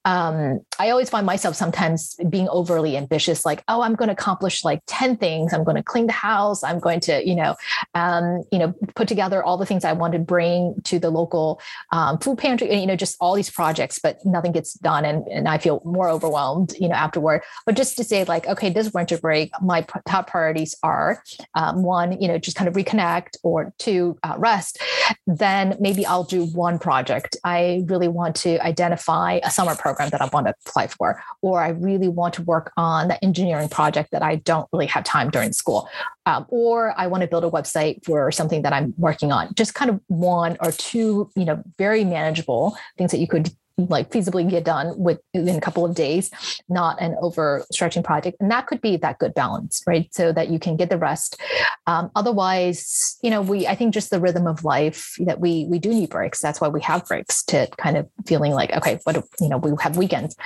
um, 0.09 0.61
I 0.79 0.89
always 0.89 1.11
find 1.11 1.27
myself 1.27 1.55
sometimes 1.55 2.17
being 2.31 2.49
overly 2.49 2.97
ambitious, 2.97 3.45
like, 3.45 3.63
oh, 3.69 3.83
I'm 3.83 3.95
going 3.95 4.09
to 4.09 4.15
accomplish 4.15 4.65
like 4.65 4.81
10 4.87 5.19
things. 5.19 5.53
I'm 5.53 5.65
going 5.65 5.77
to 5.77 5.83
clean 5.83 6.07
the 6.07 6.15
house. 6.15 6.65
I'm 6.65 6.79
going 6.79 7.01
to, 7.01 7.29
you 7.29 7.35
know, 7.35 7.57
um, 7.95 8.43
you 8.51 8.59
know, 8.59 8.73
put 8.95 9.07
together 9.07 9.43
all 9.43 9.59
the 9.59 9.67
things 9.67 9.85
I 9.85 9.93
want 9.93 10.15
to 10.15 10.19
bring 10.19 10.77
to 10.85 10.99
the 10.99 11.11
local 11.11 11.61
um, 11.93 12.17
food 12.19 12.39
pantry, 12.39 12.71
and, 12.71 12.81
you 12.81 12.87
know, 12.87 12.97
just 12.97 13.17
all 13.21 13.35
these 13.35 13.51
projects, 13.51 13.99
but 13.99 14.25
nothing 14.25 14.53
gets 14.53 14.73
done. 14.75 15.05
And, 15.05 15.27
and 15.29 15.47
I 15.47 15.59
feel 15.59 15.83
more 15.85 16.09
overwhelmed, 16.09 16.73
you 16.81 16.89
know, 16.89 16.95
afterward. 16.95 17.43
But 17.67 17.77
just 17.77 17.99
to 17.99 18.05
say 18.05 18.25
like, 18.25 18.47
okay, 18.47 18.71
this 18.71 18.95
winter 18.95 19.19
break, 19.19 19.51
my 19.61 19.85
top 20.07 20.31
priorities 20.31 20.75
are 20.83 21.23
um, 21.55 21.83
one, 21.83 22.19
you 22.19 22.29
know, 22.29 22.39
just 22.39 22.57
kind 22.57 22.67
of 22.67 22.75
reconnect 22.75 23.37
or 23.43 23.75
two, 23.77 24.19
uh, 24.23 24.37
rest. 24.39 24.79
Then 25.27 25.77
maybe 25.81 26.07
I'll 26.07 26.18
I'll 26.19 26.25
do 26.25 26.47
one 26.47 26.81
project. 26.81 27.37
I 27.45 27.85
really 27.87 28.09
want 28.09 28.35
to 28.37 28.59
identify 28.67 29.39
a 29.45 29.53
summer 29.53 29.77
program 29.77 30.09
that 30.11 30.21
I 30.21 30.29
want 30.33 30.49
to 30.49 30.55
apply 30.67 30.89
for, 30.89 31.23
or 31.43 31.63
I 31.63 31.69
really 31.69 32.09
want 32.09 32.35
to 32.35 32.43
work 32.43 32.73
on 32.77 33.07
the 33.07 33.23
engineering 33.25 33.69
project 33.69 34.11
that 34.11 34.21
I 34.21 34.35
don't 34.35 34.69
really 34.73 34.87
have 34.87 35.05
time 35.05 35.31
during 35.31 35.53
school, 35.53 35.89
um, 36.27 36.45
or 36.49 36.93
I 36.99 37.07
want 37.07 37.21
to 37.21 37.29
build 37.29 37.45
a 37.45 37.51
website 37.51 38.05
for 38.05 38.33
something 38.33 38.63
that 38.63 38.73
I'm 38.73 38.95
working 38.99 39.31
on. 39.31 39.55
Just 39.55 39.77
kind 39.77 39.93
of 39.93 40.01
one 40.09 40.57
or 40.61 40.73
two, 40.73 41.31
you 41.37 41.45
know, 41.45 41.63
very 41.79 42.03
manageable 42.03 42.77
things 42.97 43.13
that 43.13 43.19
you 43.19 43.29
could 43.29 43.53
like 43.79 44.11
feasibly 44.11 44.49
get 44.49 44.65
done 44.65 44.99
within 44.99 45.57
a 45.57 45.61
couple 45.61 45.85
of 45.85 45.95
days, 45.95 46.31
not 46.69 47.01
an 47.01 47.17
overstretching 47.23 48.03
project. 48.03 48.37
And 48.41 48.51
that 48.51 48.67
could 48.67 48.81
be 48.81 48.97
that 48.97 49.19
good 49.19 49.35
balance, 49.35 49.83
right? 49.87 50.13
So 50.13 50.33
that 50.33 50.51
you 50.51 50.59
can 50.59 50.77
get 50.77 50.91
the 50.91 50.99
rest. 50.99 51.41
Um, 51.87 52.11
otherwise, 52.17 53.19
you 53.23 53.31
know, 53.31 53.41
we 53.41 53.67
I 53.67 53.75
think 53.75 53.95
just 53.95 54.11
the 54.11 54.21
rhythm 54.21 54.47
of 54.47 54.65
life 54.65 55.15
that 55.21 55.41
we 55.41 55.67
we 55.69 55.79
do 55.79 55.91
need 55.91 56.11
breaks. 56.11 56.41
That's 56.41 56.61
why 56.61 56.69
we 56.69 56.81
have 56.83 57.07
breaks 57.07 57.45
to 57.45 57.69
kind 57.79 57.97
of 57.97 58.09
feeling 58.27 58.53
like 58.53 58.73
okay, 58.73 58.99
what 59.05 59.17
you 59.41 59.49
know, 59.49 59.59
we 59.59 59.73
have 59.81 59.97
weekends 59.97 60.37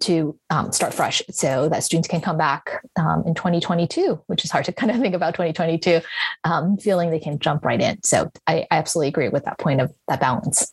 to 0.00 0.38
um, 0.50 0.72
start 0.72 0.94
fresh, 0.94 1.22
so 1.30 1.68
that 1.68 1.82
students 1.82 2.08
can 2.08 2.20
come 2.20 2.38
back 2.38 2.82
um, 2.96 3.24
in 3.26 3.34
2022, 3.34 4.20
which 4.26 4.44
is 4.44 4.50
hard 4.50 4.64
to 4.66 4.72
kind 4.80 4.90
of 4.90 4.98
think 5.00 5.14
about 5.14 5.34
2022, 5.34 6.00
um, 6.44 6.76
feeling 6.76 7.10
they 7.10 7.18
can 7.18 7.38
jump 7.38 7.64
right 7.64 7.80
in. 7.80 8.02
So 8.02 8.30
I, 8.46 8.66
I 8.70 8.78
absolutely 8.78 9.08
agree 9.08 9.28
with 9.28 9.44
that 9.44 9.58
point 9.58 9.80
of 9.80 9.92
that 10.08 10.20
balance. 10.20 10.72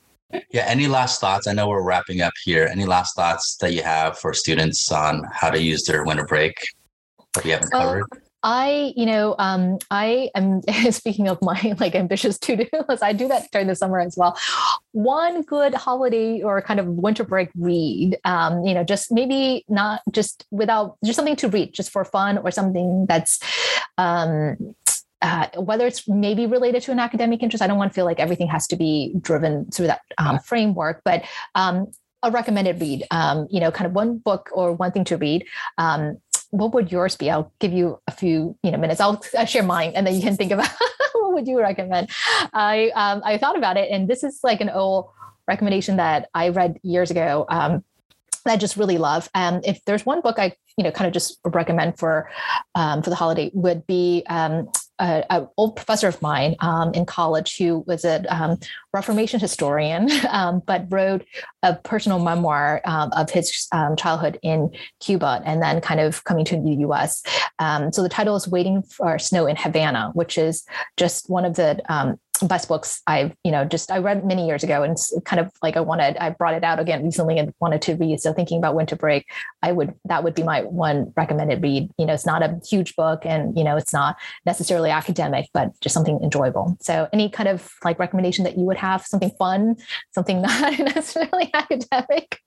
Yeah. 0.52 0.66
Any 0.68 0.88
last 0.88 1.20
thoughts? 1.20 1.48
I 1.48 1.54
know 1.54 1.68
we're 1.68 1.84
wrapping 1.84 2.22
up 2.22 2.34
here. 2.44 2.68
Any 2.72 2.86
last 2.86 3.16
thoughts 3.16 3.58
that 3.58 3.74
you 3.74 3.84
have 3.84 4.18
for 4.18 4.34
students 4.34 4.92
on 4.92 5.24
how 5.32 5.50
to 5.50 5.62
use 5.62 5.84
their 5.84 6.04
winter 6.04 6.26
break 6.26 6.56
that 7.34 7.44
we 7.44 7.52
haven't 7.52 7.72
covered? 7.72 8.04
I, 8.46 8.92
you 8.98 9.06
know, 9.06 9.36
um, 9.40 9.78
I 9.90 10.30
am 10.36 10.62
speaking 10.92 11.30
of 11.30 11.42
my 11.42 11.76
like 11.80 11.96
ambitious 11.96 12.38
to-do 12.38 12.68
list. 12.90 13.02
I 13.02 13.14
do 13.14 13.30
that 13.30 13.50
during 13.52 13.68
the 13.68 13.76
summer 13.76 14.00
as 14.00 14.18
well. 14.18 14.38
One 14.92 15.44
good 15.44 15.74
holiday 15.74 16.42
or 16.42 16.62
kind 16.62 16.80
of 16.80 16.88
winter 16.88 17.24
break 17.24 17.50
read, 17.56 18.18
um, 18.26 18.66
you 18.66 18.74
know, 18.74 18.84
just 18.84 19.12
maybe 19.12 19.64
not 19.70 20.02
just 20.12 20.46
without 20.52 20.98
just 21.06 21.16
something 21.16 21.38
to 21.38 21.48
read, 21.48 21.74
just 21.74 21.90
for 21.90 22.04
fun 22.04 22.38
or 22.38 22.52
something 22.52 23.06
that's 23.08 23.40
um, 23.98 24.76
uh, 25.24 25.48
whether 25.56 25.88
it's 25.88 26.08
maybe 26.08 26.46
related 26.46 26.84
to 26.84 26.92
an 26.92 27.00
academic 27.00 27.42
interest, 27.42 27.64
I 27.64 27.68
don't 27.68 27.78
want 27.78 27.92
to 27.92 27.96
feel 27.96 28.06
like 28.06 28.20
everything 28.20 28.48
has 28.50 28.68
to 28.68 28.76
be 28.76 29.16
driven 29.22 29.66
through 29.72 29.88
that 29.88 30.02
um, 30.18 30.38
framework, 30.40 31.02
but 31.06 31.24
um, 31.56 31.88
a 32.22 32.30
recommended 32.30 32.80
read, 32.80 33.06
um, 33.10 33.48
you 33.50 33.60
know, 33.60 33.72
kind 33.72 33.88
of 33.88 33.94
one 33.94 34.18
book 34.18 34.50
or 34.54 34.74
one 34.74 34.92
thing 34.92 35.06
to 35.06 35.18
read. 35.18 35.46
Um, 35.78 36.18
what 36.52 36.74
would 36.74 36.92
yours 36.92 37.16
be? 37.16 37.32
I'll 37.32 37.52
give 37.60 37.74
you 37.74 38.00
a 38.08 38.12
few, 38.12 38.58
you 38.64 38.72
know, 38.72 38.78
minutes. 38.78 39.00
I'll, 39.00 39.24
I'll 39.38 39.46
share 39.46 39.64
mine, 39.64 39.94
and 39.96 40.06
then 40.06 40.14
you 40.14 40.22
can 40.22 40.36
think 40.36 40.52
about 40.52 40.70
what 41.14 41.34
would 41.34 41.48
you 41.48 41.60
recommend. 41.60 42.10
I 42.54 42.92
um, 42.94 43.22
I 43.26 43.38
thought 43.38 43.58
about 43.58 43.78
it, 43.78 43.90
and 43.90 44.08
this 44.08 44.24
is 44.24 44.42
like 44.44 44.62
an 44.62 44.70
old 44.70 45.10
recommendation 45.48 45.98
that 45.98 46.30
I 46.34 46.50
read 46.50 46.80
years 46.84 47.12
ago. 47.12 47.46
Um, 47.50 47.84
that 48.46 48.54
I 48.54 48.58
just 48.58 48.78
really 48.78 48.98
love. 48.98 49.30
Um, 49.34 49.62
if 49.64 49.84
there's 49.86 50.06
one 50.06 50.22
book 50.22 50.38
I, 50.38 50.54
you 50.78 50.84
know, 50.84 50.92
kind 50.92 51.08
of 51.08 51.14
just 51.14 51.40
recommend 51.46 51.98
for 51.98 52.30
um, 52.76 53.02
for 53.02 53.10
the 53.10 53.16
holiday 53.16 53.52
would 53.54 53.88
be 53.88 54.24
um, 54.30 54.70
an 55.00 55.48
old 55.58 55.76
professor 55.76 56.08
of 56.08 56.22
mine 56.22 56.56
um, 56.60 56.94
in 56.94 57.06
college 57.06 57.58
who 57.58 57.84
was 57.88 58.06
a 58.06 58.24
um, 58.34 58.58
Reformation 58.94 59.40
historian, 59.40 60.10
um, 60.30 60.62
but 60.66 60.86
wrote 60.90 61.26
a 61.64 61.76
personal 61.76 62.20
memoir 62.20 62.82
um, 62.86 63.12
of 63.14 63.30
his 63.30 63.68
um, 63.72 63.96
childhood 63.96 64.40
in 64.44 64.70
Cuba 65.00 65.42
and 65.46 65.62
then 65.62 65.82
kind 65.82 66.00
of 66.00 66.24
coming 66.24 66.46
to 66.46 66.62
the 66.62 66.86
US. 66.88 67.24
So 67.92 68.04
the 68.04 68.10
title 68.10 68.36
is 68.36 68.48
Waiting 68.48 68.84
for 68.84 69.18
Snow 69.18 69.48
in 69.48 69.56
Havana, 69.56 70.12
which 70.14 70.38
is 70.38 70.66
just 70.98 71.30
one 71.30 71.46
of 71.46 71.56
the 71.56 71.82
best 72.42 72.68
books 72.68 73.02
I've, 73.08 73.36
you 73.44 73.52
know, 73.52 73.64
just 73.64 73.92
I 73.92 74.00
read 74.00 74.26
many 74.26 74.46
years 74.46 74.64
ago 74.64 74.84
and 74.84 74.98
kind 75.26 75.40
of 75.40 75.52
like 75.62 75.78
I 75.78 75.82
wanted, 75.82 76.18
I 76.18 76.32
brought 76.32 76.56
it 76.56 76.64
out 76.64 76.80
again 76.80 77.04
recently 77.04 77.38
and 77.38 77.54
wanted 77.60 77.82
to 77.84 77.96
read. 77.96 78.20
So 78.20 78.34
thinking 78.34 78.58
about 78.58 78.76
winter 78.76 78.96
break, 78.96 79.26
I 79.62 79.72
would, 79.72 79.94
that 80.06 80.24
would 80.24 80.34
be 80.34 80.44
my 80.44 80.64
one 80.64 81.14
recommended 81.16 81.62
read. 81.62 81.90
You 81.98 82.06
know, 82.06 82.14
it's 82.14 82.26
not 82.26 82.42
a 82.42 82.60
huge 82.68 82.96
book 82.96 83.26
and, 83.26 83.58
you 83.58 83.64
know, 83.64 83.78
it's 83.78 83.94
not 83.94 84.18
necessarily 84.46 84.90
academic, 84.90 85.48
but 85.54 85.80
just 85.80 85.94
something 85.94 86.20
enjoyable. 86.24 86.78
So 86.82 87.08
any 87.14 87.30
kind 87.30 87.50
of 87.50 87.70
like 87.84 88.00
recommendation 88.00 88.44
that 88.46 88.58
you 88.58 88.64
would 88.64 88.78
have, 88.78 89.06
something 89.06 89.32
fun, 89.38 89.76
something 90.12 90.42
not 90.42 90.80
necessarily 90.80 91.52
academic? 91.54 92.40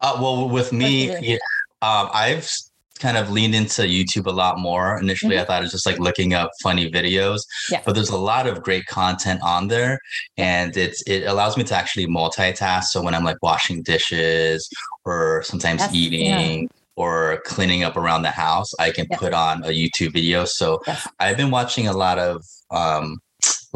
Uh, 0.00 0.18
well, 0.20 0.48
with 0.48 0.72
me, 0.72 1.16
yeah, 1.20 1.38
um, 1.80 2.10
I've 2.12 2.50
kind 2.98 3.16
of 3.16 3.30
leaned 3.30 3.54
into 3.54 3.82
YouTube 3.82 4.26
a 4.26 4.30
lot 4.30 4.58
more. 4.58 4.98
Initially, 4.98 5.34
mm-hmm. 5.34 5.42
I 5.42 5.44
thought 5.44 5.62
it 5.62 5.64
was 5.64 5.72
just 5.72 5.86
like 5.86 5.98
looking 5.98 6.34
up 6.34 6.50
funny 6.62 6.90
videos, 6.90 7.40
yeah. 7.70 7.82
but 7.84 7.94
there's 7.94 8.10
a 8.10 8.16
lot 8.16 8.46
of 8.46 8.62
great 8.62 8.86
content 8.86 9.40
on 9.42 9.68
there, 9.68 9.98
and 10.36 10.76
it's 10.76 11.02
it 11.06 11.24
allows 11.24 11.56
me 11.56 11.64
to 11.64 11.74
actually 11.74 12.06
multitask. 12.06 12.84
So 12.84 13.02
when 13.02 13.14
I'm 13.14 13.24
like 13.24 13.38
washing 13.42 13.82
dishes 13.82 14.68
or 15.04 15.42
sometimes 15.44 15.80
That's, 15.80 15.94
eating. 15.94 16.62
Yeah. 16.62 16.68
Or 16.98 17.42
cleaning 17.44 17.82
up 17.84 17.98
around 17.98 18.22
the 18.22 18.30
house, 18.30 18.72
I 18.80 18.90
can 18.90 19.06
yeah. 19.10 19.18
put 19.18 19.34
on 19.34 19.62
a 19.64 19.68
YouTube 19.68 20.14
video. 20.14 20.46
So 20.46 20.80
I've 21.20 21.36
been 21.36 21.50
watching 21.50 21.88
a 21.88 21.92
lot 21.92 22.18
of 22.18 22.42
um, 22.70 23.18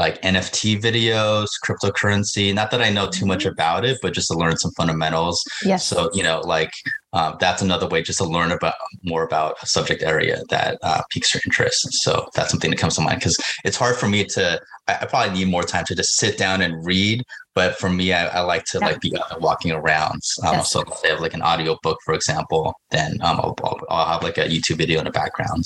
like 0.01 0.21
NFT 0.23 0.81
videos, 0.81 1.49
cryptocurrency. 1.65 2.55
Not 2.55 2.71
that 2.71 2.81
I 2.81 2.89
know 2.89 3.09
too 3.09 3.27
much 3.27 3.41
mm-hmm. 3.41 3.53
about 3.53 3.85
it, 3.85 3.99
but 4.01 4.15
just 4.15 4.29
to 4.29 4.35
learn 4.35 4.57
some 4.57 4.71
fundamentals. 4.73 5.39
Yes. 5.65 5.87
So 5.87 6.11
you 6.15 6.23
know, 6.23 6.41
like 6.41 6.71
um, 7.13 7.37
that's 7.41 7.61
another 7.61 7.89
way 7.89 8.03
just 8.03 8.19
to 8.19 8.25
learn 8.25 8.53
about 8.53 8.75
more 9.03 9.25
about 9.25 9.57
a 9.63 9.67
subject 9.67 10.03
area 10.03 10.43
that 10.49 10.79
uh, 10.83 11.03
piques 11.11 11.35
your 11.35 11.41
interest. 11.45 11.89
So 12.03 12.29
that's 12.35 12.51
something 12.51 12.71
that 12.71 12.79
comes 12.79 12.95
to 12.97 13.01
mind 13.01 13.19
because 13.19 13.37
it's 13.65 13.77
hard 13.77 13.97
for 13.97 14.09
me 14.09 14.25
to. 14.27 14.61
I, 14.87 14.99
I, 15.03 15.07
probably 15.07 15.37
need 15.37 15.49
more 15.49 15.65
time 15.65 15.85
to 15.87 15.95
just 15.95 16.17
sit 16.17 16.39
down 16.39 16.63
and 16.63 16.85
read. 16.87 17.23
But 17.55 17.77
for 17.79 17.91
me, 17.91 18.13
I, 18.13 18.27
I 18.29 18.41
like 18.43 18.65
to 18.67 18.79
yeah. 18.79 18.87
like 18.87 19.01
be 19.01 19.13
walking 19.41 19.73
around. 19.73 20.21
Um, 20.45 20.55
yes. 20.55 20.71
So 20.71 20.83
if 20.83 20.89
I 21.05 21.09
have 21.09 21.21
like 21.21 21.35
an 21.35 21.43
audio 21.43 21.77
book, 21.83 21.99
for 22.05 22.15
example, 22.15 22.75
then 22.91 23.19
um, 23.23 23.41
I'll, 23.41 23.57
I'll, 23.65 23.81
I'll 23.89 24.13
have 24.13 24.23
like 24.23 24.39
a 24.39 24.45
YouTube 24.45 24.77
video 24.77 25.01
in 25.01 25.05
the 25.05 25.11
background. 25.11 25.65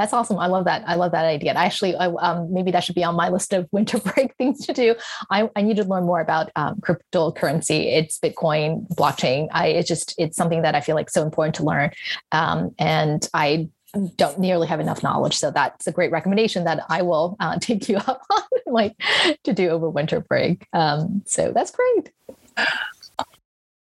That's 0.00 0.14
awesome. 0.14 0.38
I 0.38 0.46
love 0.46 0.64
that. 0.64 0.82
I 0.86 0.94
love 0.94 1.12
that 1.12 1.26
idea. 1.26 1.52
actually, 1.52 1.94
I, 1.94 2.06
um, 2.06 2.50
maybe 2.50 2.70
that 2.70 2.80
should 2.80 2.94
be 2.94 3.04
on 3.04 3.14
my 3.14 3.28
list 3.28 3.52
of 3.52 3.68
winter 3.72 3.98
break 3.98 4.34
things 4.36 4.64
to 4.64 4.72
do. 4.72 4.94
I, 5.30 5.50
I 5.54 5.60
need 5.60 5.76
to 5.76 5.84
learn 5.84 6.04
more 6.04 6.22
about 6.22 6.50
um, 6.56 6.80
cryptocurrency. 6.80 7.98
It's 7.98 8.18
Bitcoin, 8.18 8.88
blockchain. 8.94 9.48
I 9.52 9.66
it's 9.66 9.86
just 9.86 10.14
it's 10.16 10.38
something 10.38 10.62
that 10.62 10.74
I 10.74 10.80
feel 10.80 10.96
like 10.96 11.10
so 11.10 11.22
important 11.22 11.56
to 11.56 11.64
learn, 11.64 11.90
um, 12.32 12.74
and 12.78 13.28
I 13.34 13.68
don't 14.16 14.38
nearly 14.38 14.66
have 14.68 14.80
enough 14.80 15.02
knowledge. 15.02 15.36
So 15.36 15.50
that's 15.50 15.86
a 15.86 15.92
great 15.92 16.12
recommendation 16.12 16.64
that 16.64 16.82
I 16.88 17.02
will 17.02 17.36
uh, 17.38 17.58
take 17.60 17.86
you 17.86 17.98
up 17.98 18.22
on, 18.30 18.42
like 18.68 18.96
to 19.44 19.52
do 19.52 19.68
over 19.68 19.90
winter 19.90 20.20
break. 20.20 20.66
Um, 20.72 21.24
so 21.26 21.52
that's 21.52 21.72
great. 21.72 22.10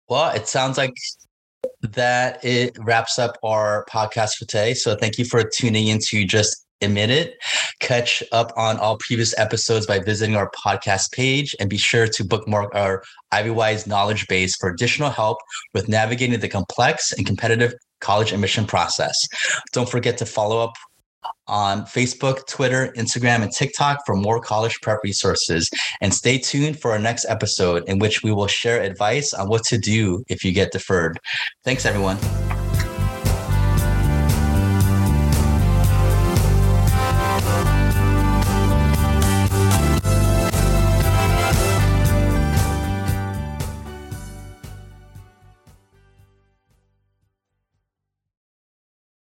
Well, 0.10 0.36
it 0.36 0.49
sounds 0.49 0.77
like 0.77 0.95
that 1.82 2.44
it 2.44 2.78
wraps 2.80 3.18
up 3.20 3.38
our 3.44 3.86
podcast 3.89 4.36
for 4.36 4.46
today. 4.46 4.74
So 4.74 4.96
thank 4.96 5.18
you 5.18 5.26
for 5.26 5.44
tuning 5.44 5.88
into 5.88 6.26
Just 6.26 6.65
Admit 6.82 7.10
It. 7.10 7.38
Catch 7.80 8.24
up 8.32 8.52
on 8.56 8.78
all 8.78 8.98
previous 8.98 9.38
episodes 9.38 9.86
by 9.86 10.00
visiting 10.00 10.36
our 10.36 10.50
podcast 10.52 11.12
page 11.12 11.56
and 11.60 11.70
be 11.70 11.78
sure 11.78 12.08
to 12.08 12.24
bookmark 12.24 12.74
our 12.74 13.04
IvyWise 13.34 13.88
knowledge 13.88 14.28
base 14.28 14.56
for 14.58 14.70
additional 14.70 15.10
help 15.10 15.38
with 15.74 15.89
navigating 15.89 16.39
the 16.39 16.48
complex 16.48 17.12
and 17.13 17.26
competitive 17.26 17.74
college 18.00 18.32
admission 18.32 18.65
process. 18.65 19.15
Don't 19.74 19.89
forget 19.89 20.18
to 20.20 20.26
follow 20.26 20.60
up 20.60 20.74
on 21.47 21.84
Facebook, 21.84 22.47
Twitter, 22.47 22.93
Instagram, 22.95 23.41
and 23.41 23.51
TikTok 23.51 24.05
for 24.05 24.15
more 24.15 24.39
college 24.39 24.79
prep 24.82 24.99
resources. 25.03 25.69
And 26.01 26.13
stay 26.13 26.38
tuned 26.38 26.79
for 26.79 26.91
our 26.91 26.99
next 26.99 27.25
episode 27.27 27.84
in 27.88 27.99
which 27.99 28.23
we 28.23 28.32
will 28.32 28.47
share 28.47 28.82
advice 28.82 29.34
on 29.34 29.47
what 29.47 29.63
to 29.65 29.77
do 29.77 30.23
if 30.27 30.43
you 30.43 30.51
get 30.51 30.71
deferred. 30.71 31.19
Thanks, 31.63 31.86
everyone. 31.86 32.17